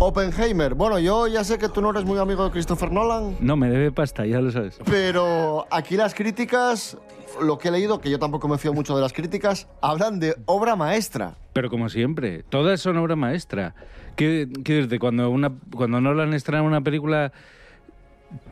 Oppenheimer. 0.00 0.74
Bueno, 0.74 0.98
yo 0.98 1.26
ya 1.26 1.42
sé 1.44 1.58
que 1.58 1.68
tú 1.68 1.80
no 1.82 1.90
eres 1.90 2.04
muy 2.04 2.18
amigo 2.18 2.44
de 2.44 2.50
Christopher 2.50 2.92
Nolan, 2.92 3.36
No, 3.40 3.56
me 3.56 3.68
debe 3.68 3.90
pasta, 3.90 4.24
ya 4.26 4.40
lo 4.40 4.50
sabes. 4.52 4.78
pero 4.84 5.66
aquí 5.70 5.96
las 5.96 6.14
críticas, 6.14 6.96
lo 7.42 7.58
que 7.58 7.68
he 7.68 7.70
leído, 7.72 8.00
que 8.00 8.08
yo 8.10 8.18
tampoco 8.18 8.46
me 8.48 8.58
fío 8.58 8.72
mucho 8.72 8.94
de 8.94 9.02
las 9.02 9.12
críticas, 9.12 9.68
hablan 9.80 10.20
de 10.20 10.36
obra 10.46 10.76
maestra. 10.76 11.34
Pero 11.52 11.68
como 11.68 11.88
siempre, 11.88 12.44
todas 12.48 12.80
son 12.80 12.96
obra 12.96 13.16
maestra. 13.16 13.74
Quiero 14.14 14.50
quiero 14.64 14.82
decirte, 14.82 14.98
cuando, 15.00 15.30
una, 15.30 15.52
cuando 15.74 16.00
Nolan 16.00 16.32
estrena 16.32 16.62
una 16.62 16.80
película 16.80 17.32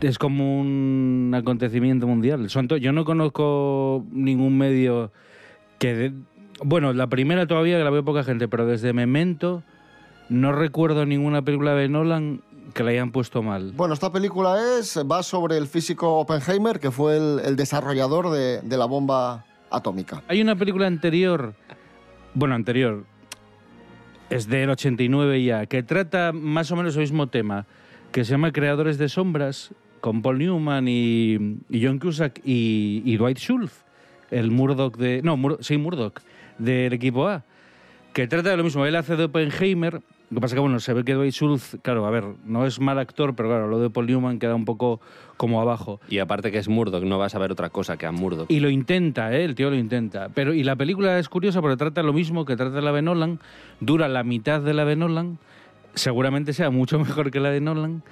es 0.00 0.18
como 0.18 0.60
un 0.60 1.32
acontecimiento 1.34 2.06
mundial. 2.08 2.48
Son 2.50 2.66
yo 2.68 2.92
no 2.92 3.04
conozco 3.04 4.04
ningún 4.10 4.58
medio 4.58 5.12
que... 5.78 5.94
de- 5.94 6.12
bueno, 6.64 6.92
la 6.94 7.06
primera 7.08 7.46
todavía 7.46 7.76
que 7.78 7.84
la 7.84 7.90
veo 7.90 8.04
poca 8.04 8.24
gente, 8.24 8.48
pero 8.48 8.64
desde 8.66 8.92
Memento 8.94 9.62
no 10.28 10.52
recuerdo 10.52 11.06
ninguna 11.06 11.42
película 11.42 11.74
de 11.74 11.88
Nolan 11.88 12.42
que 12.74 12.82
la 12.82 12.90
hayan 12.90 13.10
puesto 13.12 13.42
mal. 13.42 13.72
Bueno, 13.74 13.94
esta 13.94 14.12
película 14.12 14.56
es, 14.78 14.98
va 15.10 15.22
sobre 15.22 15.56
el 15.56 15.66
físico 15.66 16.18
Oppenheimer, 16.18 16.78
que 16.80 16.90
fue 16.90 17.16
el, 17.16 17.40
el 17.44 17.56
desarrollador 17.56 18.30
de, 18.30 18.60
de 18.60 18.76
la 18.76 18.84
bomba 18.86 19.44
atómica. 19.70 20.22
Hay 20.28 20.40
una 20.42 20.56
película 20.56 20.86
anterior, 20.86 21.54
bueno, 22.34 22.54
anterior, 22.54 23.04
es 24.30 24.48
del 24.48 24.70
89 24.70 25.42
ya, 25.44 25.66
que 25.66 25.82
trata 25.82 26.32
más 26.32 26.70
o 26.72 26.76
menos 26.76 26.94
el 26.96 27.02
mismo 27.02 27.28
tema, 27.28 27.66
que 28.12 28.24
se 28.24 28.32
llama 28.32 28.52
Creadores 28.52 28.98
de 28.98 29.08
Sombras, 29.08 29.70
con 30.00 30.20
Paul 30.22 30.38
Newman 30.38 30.86
y, 30.88 31.58
y 31.70 31.84
John 31.86 31.98
Cusack 31.98 32.40
y, 32.44 33.02
y 33.04 33.16
Dwight 33.16 33.38
Schultz, 33.38 33.84
el 34.30 34.50
Murdoch 34.50 34.96
de... 34.96 35.20
No, 35.22 35.36
Mur- 35.36 35.58
sí, 35.60 35.78
Murdoch, 35.78 36.20
del 36.58 36.92
equipo 36.92 37.28
A, 37.28 37.44
que 38.12 38.26
trata 38.26 38.50
de 38.50 38.56
lo 38.56 38.64
mismo. 38.64 38.84
Él 38.86 38.96
hace 38.96 39.16
de 39.16 39.24
Oppenheimer, 39.24 40.00
lo 40.28 40.36
que 40.36 40.40
pasa 40.40 40.56
que, 40.56 40.60
bueno, 40.60 40.80
se 40.80 40.92
ve 40.92 41.04
que 41.04 41.14
Dwight 41.14 41.32
Schultz, 41.32 41.76
claro, 41.82 42.04
a 42.04 42.10
ver, 42.10 42.24
no 42.44 42.66
es 42.66 42.80
mal 42.80 42.98
actor, 42.98 43.36
pero 43.36 43.48
claro, 43.48 43.68
lo 43.68 43.78
de 43.78 43.90
Paul 43.90 44.06
Newman 44.06 44.40
queda 44.40 44.56
un 44.56 44.64
poco 44.64 45.00
como 45.36 45.60
abajo. 45.60 46.00
Y 46.08 46.18
aparte 46.18 46.50
que 46.50 46.58
es 46.58 46.68
Murdoch, 46.68 47.04
no 47.04 47.16
vas 47.16 47.36
a 47.36 47.38
ver 47.38 47.52
otra 47.52 47.70
cosa 47.70 47.96
que 47.96 48.06
a 48.06 48.12
Murdoch. 48.12 48.50
Y 48.50 48.58
lo 48.58 48.68
intenta, 48.68 49.32
¿eh? 49.32 49.44
el 49.44 49.54
tío 49.54 49.70
lo 49.70 49.76
intenta. 49.76 50.28
Pero, 50.34 50.52
y 50.52 50.64
la 50.64 50.74
película 50.74 51.18
es 51.20 51.28
curiosa 51.28 51.60
porque 51.60 51.76
trata 51.76 52.02
lo 52.02 52.12
mismo 52.12 52.44
que 52.44 52.56
trata 52.56 52.80
la 52.80 52.92
de 52.92 53.02
Nolan, 53.02 53.38
dura 53.78 54.08
la 54.08 54.24
mitad 54.24 54.60
de 54.60 54.74
la 54.74 54.84
de 54.84 54.96
Nolan, 54.96 55.38
seguramente 55.94 56.52
sea 56.52 56.70
mucho 56.70 56.98
mejor 57.04 57.30
que 57.30 57.38
la 57.38 57.50
de 57.50 57.60
Nolan, 57.60 58.02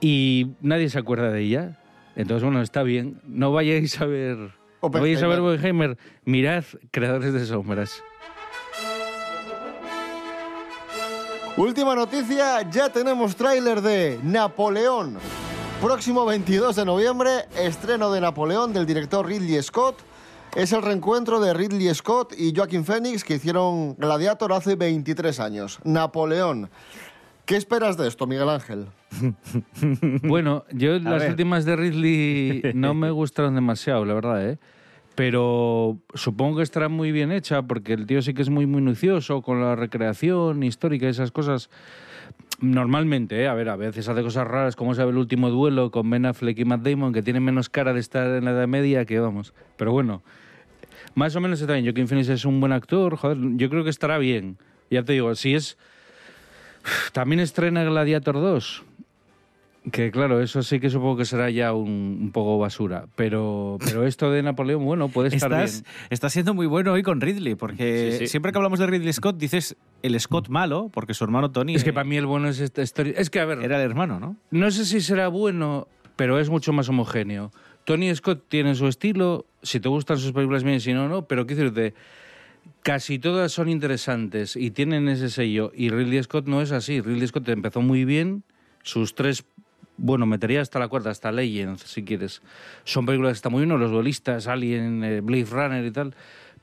y 0.00 0.52
nadie 0.62 0.88
se 0.88 0.98
acuerda 0.98 1.30
de 1.30 1.42
ella. 1.42 1.78
Entonces, 2.14 2.44
bueno, 2.44 2.62
está 2.62 2.82
bien. 2.82 3.20
No 3.26 3.52
vayáis 3.52 4.00
a 4.00 4.06
ver... 4.06 4.38
No 4.82 4.88
vayáis 4.90 5.22
a 5.22 5.26
ver 5.26 5.40
Oppenheimer, 5.40 5.98
mirad 6.24 6.64
Creadores 6.90 7.34
de 7.34 7.44
Sombras. 7.44 8.02
Última 11.56 11.94
noticia, 11.94 12.68
ya 12.70 12.88
tenemos 12.90 13.34
tráiler 13.34 13.80
de 13.80 14.20
Napoleón. 14.22 15.16
Próximo 15.80 16.24
22 16.26 16.76
de 16.76 16.84
noviembre, 16.84 17.30
estreno 17.58 18.10
de 18.12 18.20
Napoleón 18.20 18.72
del 18.72 18.84
director 18.86 19.26
Ridley 19.26 19.62
Scott. 19.62 19.96
Es 20.54 20.72
el 20.72 20.82
reencuentro 20.82 21.40
de 21.40 21.54
Ridley 21.54 21.94
Scott 21.94 22.34
y 22.36 22.54
Joaquin 22.54 22.84
Phoenix 22.84 23.24
que 23.24 23.34
hicieron 23.34 23.94
Gladiator 23.96 24.52
hace 24.52 24.74
23 24.74 25.40
años. 25.40 25.78
Napoleón. 25.84 26.70
¿Qué 27.46 27.56
esperas 27.56 27.96
de 27.96 28.08
esto, 28.08 28.26
Miguel 28.26 28.48
Ángel? 28.48 28.86
Bueno, 30.22 30.64
yo 30.72 30.94
A 30.96 30.98
las 30.98 31.20
ver. 31.20 31.30
últimas 31.30 31.64
de 31.64 31.76
Ridley 31.76 32.62
no 32.74 32.92
me 32.92 33.10
gustaron 33.10 33.54
demasiado, 33.54 34.04
la 34.04 34.14
verdad, 34.14 34.46
¿eh? 34.50 34.58
Pero 35.16 35.98
supongo 36.14 36.58
que 36.58 36.62
estará 36.62 36.88
muy 36.88 37.10
bien 37.10 37.32
hecha 37.32 37.62
porque 37.62 37.94
el 37.94 38.06
tío 38.06 38.22
sí 38.22 38.34
que 38.34 38.42
es 38.42 38.50
muy 38.50 38.66
minucioso 38.66 39.42
con 39.42 39.60
la 39.60 39.74
recreación 39.74 40.62
histórica 40.62 41.06
y 41.06 41.08
esas 41.08 41.32
cosas. 41.32 41.70
Normalmente, 42.60 43.42
¿eh? 43.42 43.48
A 43.48 43.54
ver, 43.54 43.68
a 43.68 43.76
veces 43.76 44.08
hace 44.08 44.22
cosas 44.22 44.46
raras 44.46 44.76
como 44.76 44.94
sabe 44.94 45.10
el 45.10 45.16
último 45.16 45.50
duelo 45.50 45.90
con 45.90 46.08
Ben 46.08 46.26
Affleck 46.26 46.58
y 46.58 46.64
Matt 46.64 46.82
Damon 46.82 47.12
que 47.12 47.22
tienen 47.22 47.42
menos 47.42 47.68
cara 47.68 47.92
de 47.92 48.00
estar 48.00 48.26
en 48.28 48.44
la 48.44 48.52
Edad 48.52 48.68
Media 48.68 49.04
que 49.04 49.18
vamos. 49.18 49.54
Pero 49.76 49.90
bueno, 49.90 50.22
más 51.14 51.34
o 51.34 51.40
menos 51.40 51.60
está 51.60 51.72
bien. 51.72 51.86
Joaquin 51.86 52.08
Phoenix 52.08 52.28
es 52.28 52.44
un 52.44 52.60
buen 52.60 52.72
actor, 52.72 53.16
joder, 53.16 53.38
yo 53.56 53.70
creo 53.70 53.84
que 53.84 53.90
estará 53.90 54.18
bien. 54.18 54.58
Ya 54.90 55.02
te 55.02 55.14
digo, 55.14 55.34
si 55.34 55.54
es... 55.54 55.78
También 57.12 57.40
estrena 57.40 57.84
Gladiator 57.84 58.34
2. 58.34 58.84
Que 59.92 60.10
claro, 60.10 60.40
eso 60.42 60.62
sí 60.64 60.80
que 60.80 60.90
supongo 60.90 61.16
que 61.18 61.24
será 61.24 61.48
ya 61.48 61.72
un, 61.72 62.18
un 62.20 62.32
poco 62.32 62.58
basura. 62.58 63.06
Pero, 63.14 63.78
pero 63.84 64.04
esto 64.04 64.32
de 64.32 64.42
Napoleón, 64.42 64.84
bueno, 64.84 65.08
puede 65.08 65.28
estar 65.34 65.52
Estás, 65.52 65.82
bien. 65.82 65.94
estás 66.10 66.32
siendo 66.32 66.54
muy 66.54 66.66
bueno 66.66 66.92
hoy 66.92 67.02
con 67.04 67.20
Ridley, 67.20 67.54
porque 67.54 68.10
Sí, 68.12 68.18
sí. 68.18 68.26
siempre 68.26 68.50
que 68.50 68.58
hablamos 68.58 68.80
de 68.80 68.86
Ridley 68.88 69.12
Scott 69.12 69.36
dices 69.38 69.76
el 70.02 70.18
Scott 70.18 70.48
malo, 70.48 70.90
porque 70.92 71.14
su 71.14 71.22
hermano 71.22 71.52
Tony 71.52 71.74
Es 71.76 71.84
que 71.84 71.92
para 71.92 72.04
mí 72.04 72.16
el 72.16 72.26
bueno 72.26 72.48
es 72.48 72.58
esta 72.58 72.82
historia. 72.82 73.14
Es 73.16 73.30
que, 73.30 73.38
a 73.38 73.44
ver. 73.44 73.60
era 73.62 73.76
el 73.76 73.82
hermano, 73.88 74.18
¿no? 74.18 74.36
No 74.50 74.70
sé 74.72 74.84
si 74.86 75.00
será 75.00 75.28
bueno, 75.28 75.86
pero 76.16 76.40
es 76.40 76.50
mucho 76.50 76.72
más 76.72 76.88
homogéneo. 76.88 77.52
Tony 77.84 78.12
Scott 78.16 78.44
tiene 78.48 78.74
su 78.74 78.88
estilo, 78.88 79.46
si 79.62 79.78
te 79.78 79.88
gustan 79.88 80.18
sus 80.18 80.32
películas 80.32 80.64
bien, 80.64 80.80
si 80.80 80.92
no, 80.92 81.08
no, 81.08 81.26
pero 81.28 81.46
qué 81.46 81.54
decirte, 81.54 81.94
casi 82.82 83.20
todas 83.20 83.52
son 83.52 83.68
interesantes 83.68 84.56
y 84.56 84.72
tienen 84.72 85.08
ese 85.08 85.30
sello. 85.30 85.70
Y 85.74 85.90
Ridley 85.90 86.20
Scott 86.24 86.46
no 86.48 86.60
es 86.60 86.72
así. 86.72 87.00
Ridley 87.00 87.28
Scott 87.28 87.48
empezó 87.48 87.80
muy 87.82 88.04
bien, 88.04 88.42
sus 88.82 89.14
tres, 89.14 89.44
bueno, 89.98 90.26
metería 90.26 90.60
hasta 90.60 90.78
la 90.78 90.88
cuarta, 90.88 91.10
hasta 91.10 91.32
Legends, 91.32 91.82
si 91.82 92.04
quieres. 92.04 92.42
Son 92.84 93.06
películas 93.06 93.32
que 93.32 93.36
están 93.36 93.52
muy 93.52 93.64
bien, 93.64 93.78
Los 93.78 93.90
Duelistas, 93.90 94.46
Alien, 94.46 95.02
eh, 95.04 95.20
Blade 95.20 95.46
Runner 95.50 95.84
y 95.84 95.90
tal. 95.90 96.14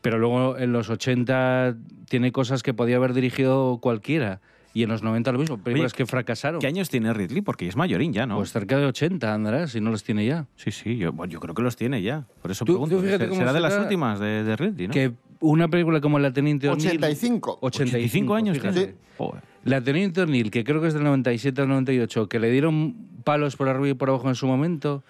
Pero 0.01 0.19
luego 0.19 0.57
en 0.57 0.73
los 0.73 0.89
80 0.89 1.75
tiene 2.09 2.31
cosas 2.31 2.61
que 2.61 2.73
podía 2.73 2.97
haber 2.97 3.13
dirigido 3.13 3.79
cualquiera. 3.81 4.41
Y 4.75 4.81
en 4.83 4.89
los 4.89 5.03
90 5.03 5.31
lo 5.31 5.37
mismo, 5.39 5.57
películas 5.59 5.93
Oye, 5.93 5.97
que 5.97 6.05
fracasaron. 6.07 6.59
¿Qué 6.59 6.65
años 6.67 6.89
tiene 6.89 7.13
Ridley? 7.13 7.41
Porque 7.41 7.67
es 7.67 7.75
mayorín 7.75 8.11
ya, 8.11 8.25
¿no? 8.25 8.37
Pues 8.37 8.51
cerca 8.51 8.75
de 8.77 8.87
80 8.87 9.31
andará, 9.31 9.67
si 9.67 9.79
no 9.79 9.91
los 9.91 10.03
tiene 10.03 10.25
ya. 10.25 10.47
Sí, 10.55 10.71
sí, 10.71 10.97
yo, 10.97 11.13
bueno, 11.13 11.31
yo 11.31 11.39
creo 11.39 11.53
que 11.53 11.61
los 11.61 11.75
tiene 11.75 12.01
ya. 12.01 12.25
Por 12.41 12.49
eso 12.49 12.65
Tú- 12.65 12.73
pregunto. 12.73 12.95
tú 12.95 13.01
fíjate 13.03 13.17
¿Será 13.19 13.29
cómo 13.29 13.39
será 13.39 13.53
de 13.53 13.59
las 13.59 13.77
últimas 13.77 14.19
de, 14.19 14.43
de 14.43 14.55
Ridley, 14.55 14.87
¿no? 14.87 14.93
Que 14.93 15.13
una 15.41 15.67
película 15.67 16.01
como 16.01 16.17
La 16.17 16.33
Teniente 16.33 16.67
O'Neill... 16.69 16.97
85. 16.97 17.59
85 17.61 18.33
años 18.33 18.57
fíjate. 18.57 18.73
tiene. 18.79 18.95
Joder. 19.17 19.43
La 19.63 19.81
Teniente 19.81 20.21
O'Neill, 20.21 20.51
que 20.51 20.63
creo 20.63 20.81
que 20.81 20.87
es 20.87 20.93
del 20.93 21.03
97 21.03 21.61
al 21.61 21.69
98, 21.69 22.27
que 22.27 22.39
le 22.39 22.51
dieron 22.51 22.95
palos 23.23 23.55
por 23.55 23.69
arriba 23.69 23.89
y 23.89 23.93
por 23.93 24.09
abajo 24.09 24.27
en 24.27 24.35
su 24.35 24.45
momento, 24.45 25.03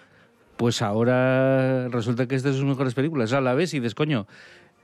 pues 0.56 0.80
ahora 0.82 1.88
resulta 1.88 2.26
que 2.26 2.36
es 2.36 2.42
de 2.42 2.52
sus 2.52 2.64
mejores 2.64 2.94
películas. 2.94 3.32
A 3.32 3.40
la 3.40 3.54
vez 3.54 3.74
y 3.74 3.80
dices, 3.80 3.94
coño, 3.94 4.26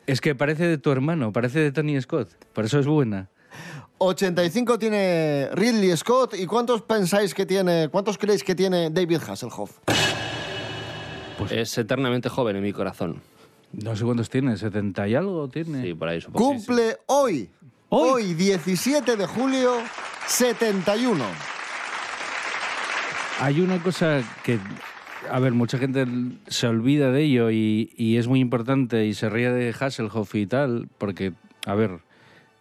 es 0.06 0.20
que 0.20 0.34
parece 0.34 0.66
de 0.66 0.78
tu 0.78 0.90
hermano, 0.90 1.32
parece 1.32 1.60
de 1.60 1.70
Tony 1.70 2.00
Scott, 2.00 2.28
por 2.52 2.64
eso 2.64 2.80
es 2.80 2.86
buena. 2.86 3.28
85 3.98 4.78
tiene 4.78 5.50
Ridley 5.52 5.94
Scott. 5.96 6.34
¿Y 6.34 6.46
cuántos 6.46 6.80
pensáis 6.82 7.34
que 7.34 7.44
tiene, 7.44 7.88
cuántos 7.90 8.16
creéis 8.16 8.42
que 8.42 8.54
tiene 8.54 8.88
David 8.88 9.18
Hasselhoff? 9.28 9.78
Es 11.50 11.76
eternamente 11.76 12.30
joven 12.30 12.56
en 12.56 12.62
mi 12.62 12.72
corazón. 12.72 13.20
No 13.72 13.94
sé 13.94 14.04
cuántos 14.04 14.30
tiene, 14.30 14.56
70 14.56 15.06
y 15.06 15.14
algo 15.14 15.48
tiene. 15.48 15.82
Sí, 15.82 15.94
por 15.94 16.08
ahí 16.08 16.20
supongo. 16.20 16.46
Cumple 16.46 16.96
hoy, 17.06 17.50
hoy, 17.90 18.34
17 18.34 19.16
de 19.16 19.26
julio, 19.26 19.74
71. 20.26 21.24
Hay 23.40 23.60
una 23.60 23.82
cosa 23.82 24.22
que, 24.42 24.58
a 25.30 25.38
ver, 25.40 25.52
mucha 25.52 25.78
gente 25.78 26.06
se 26.46 26.66
olvida 26.66 27.10
de 27.10 27.22
ello 27.22 27.50
y, 27.50 27.92
y 27.96 28.16
es 28.16 28.28
muy 28.28 28.40
importante 28.40 29.06
y 29.06 29.14
se 29.14 29.28
ríe 29.28 29.50
de 29.50 29.74
Hasselhoff 29.78 30.34
y 30.34 30.46
tal, 30.46 30.88
porque, 30.98 31.32
a 31.66 31.74
ver, 31.74 32.00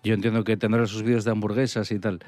yo 0.03 0.13
entiendo 0.13 0.43
que 0.43 0.57
tendrá 0.57 0.85
sus 0.87 1.03
vídeos 1.03 1.25
de 1.25 1.31
hamburguesas 1.31 1.91
y 1.91 1.99
tal. 1.99 2.19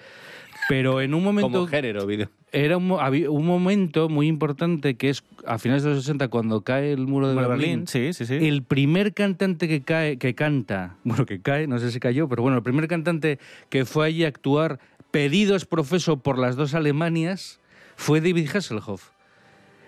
Pero 0.70 1.02
en 1.02 1.14
un 1.14 1.24
momento... 1.24 1.52
Como 1.52 1.68
género, 1.68 2.06
vídeo. 2.06 2.30
Era 2.54 2.76
un, 2.76 2.92
un 2.92 3.46
momento 3.46 4.10
muy 4.10 4.28
importante 4.28 4.96
que 4.96 5.10
es 5.10 5.24
a 5.46 5.58
finales 5.58 5.84
de 5.84 5.92
los 5.92 6.00
60 6.00 6.28
cuando 6.28 6.62
cae 6.62 6.92
el 6.92 7.08
muro 7.08 7.30
de 7.30 7.36
Berlín. 7.36 7.50
Berlín, 7.58 7.88
sí, 7.88 8.12
sí, 8.12 8.26
sí. 8.26 8.36
El 8.46 8.64
primer 8.64 9.14
cantante 9.14 9.70
que 9.70 9.82
cae, 9.82 10.18
que 10.18 10.36
canta, 10.36 10.98
bueno, 11.04 11.26
que 11.26 11.42
cae, 11.42 11.68
no 11.68 11.80
sé 11.80 11.92
si 11.92 12.00
cayó, 12.00 12.28
pero 12.28 12.42
bueno, 12.42 12.58
el 12.58 12.64
primer 12.64 12.88
cantante 12.88 13.40
que 13.70 13.86
fue 13.86 14.08
allí 14.08 14.26
a 14.26 14.28
actuar 14.28 14.80
pedidos 15.12 15.66
profeso 15.66 16.18
por 16.18 16.38
las 16.38 16.56
dos 16.56 16.74
Alemanias 16.74 17.60
fue 17.96 18.20
David 18.20 18.50
Hasselhoff. 18.54 19.12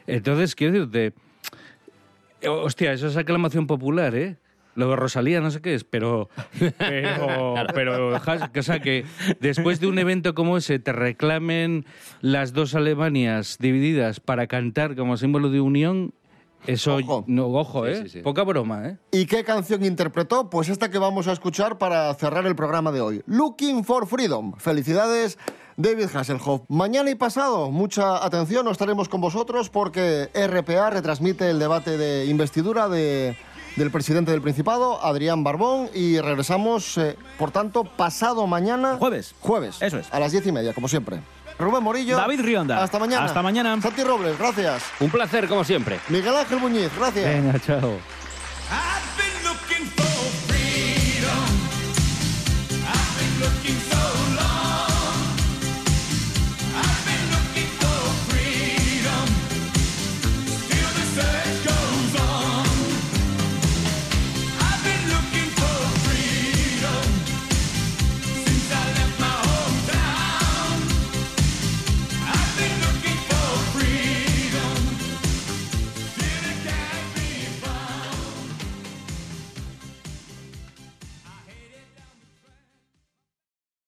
Entonces, 0.07 0.55
quiero 0.55 0.73
decirte, 0.73 1.13
hostia, 2.47 2.93
eso 2.93 3.07
es 3.07 3.17
aclamación 3.17 3.67
popular, 3.67 4.15
¿eh? 4.15 4.37
Lo 4.75 4.89
de 4.89 4.95
Rosalía, 4.95 5.39
no 5.41 5.51
sé 5.51 5.61
qué 5.61 5.75
es, 5.75 5.83
pero. 5.83 6.29
Pero. 6.77 7.53
pero 7.73 8.15
Has- 8.15 8.49
o 8.57 8.63
sea, 8.63 8.79
que 8.79 9.05
después 9.39 9.79
de 9.79 9.87
un 9.87 9.99
evento 9.99 10.33
como 10.33 10.57
ese 10.57 10.79
te 10.79 10.91
reclamen 10.93 11.85
las 12.21 12.53
dos 12.53 12.75
Alemanias 12.75 13.57
divididas 13.59 14.19
para 14.19 14.47
cantar 14.47 14.95
como 14.95 15.17
símbolo 15.17 15.49
de 15.49 15.61
unión, 15.61 16.13
eso. 16.65 16.95
Ojo. 16.95 17.23
No, 17.27 17.47
ojo, 17.47 17.85
Sí, 17.85 17.91
¿eh? 17.91 18.01
sí, 18.03 18.09
sí. 18.09 18.19
Poca 18.21 18.43
broma, 18.43 18.87
¿eh? 18.87 18.97
¿Y 19.11 19.25
qué 19.25 19.43
canción 19.43 19.83
interpretó? 19.83 20.49
Pues 20.49 20.69
esta 20.69 20.89
que 20.89 20.97
vamos 20.97 21.27
a 21.27 21.33
escuchar 21.33 21.77
para 21.77 22.13
cerrar 22.15 22.45
el 22.45 22.55
programa 22.55 22.91
de 22.91 23.01
hoy. 23.01 23.21
Looking 23.27 23.83
for 23.83 24.07
Freedom. 24.07 24.53
Felicidades, 24.57 25.37
David 25.75 26.07
Hasselhoff. 26.13 26.61
Mañana 26.69 27.09
y 27.11 27.15
pasado, 27.15 27.69
mucha 27.69 28.23
atención, 28.25 28.63
no 28.65 28.71
estaremos 28.71 29.09
con 29.09 29.19
vosotros 29.21 29.69
porque 29.69 30.29
RPA 30.33 30.89
retransmite 30.89 31.49
el 31.49 31.59
debate 31.59 31.97
de 31.97 32.25
investidura 32.27 32.87
de- 32.87 33.35
del 33.75 33.91
presidente 33.91 34.31
del 34.31 34.41
Principado, 34.41 35.03
Adrián 35.03 35.43
Barbón, 35.43 35.89
y 35.93 36.19
regresamos, 36.19 36.97
eh, 36.97 37.17
por 37.37 37.51
tanto, 37.51 37.83
pasado 37.83 38.47
mañana. 38.47 38.97
Jueves. 38.97 39.33
Jueves. 39.39 39.81
Eso 39.81 39.99
es. 39.99 40.07
A 40.13 40.19
las 40.19 40.31
diez 40.31 40.45
y 40.45 40.51
media, 40.51 40.73
como 40.73 40.87
siempre. 40.87 41.19
Rubén 41.59 41.83
Morillo. 41.83 42.17
David 42.17 42.41
Rionda. 42.41 42.83
Hasta 42.83 42.99
mañana. 42.99 43.25
Hasta 43.25 43.41
mañana. 43.41 43.79
Santi 43.81 44.03
Robles, 44.03 44.37
gracias. 44.37 44.83
Un 44.99 45.09
placer, 45.09 45.47
como 45.47 45.63
siempre. 45.63 45.99
Miguel 46.09 46.35
Ángel 46.35 46.59
Muñiz, 46.59 46.89
gracias. 46.97 47.25
Venga, 47.25 47.59
chao. 47.59 47.97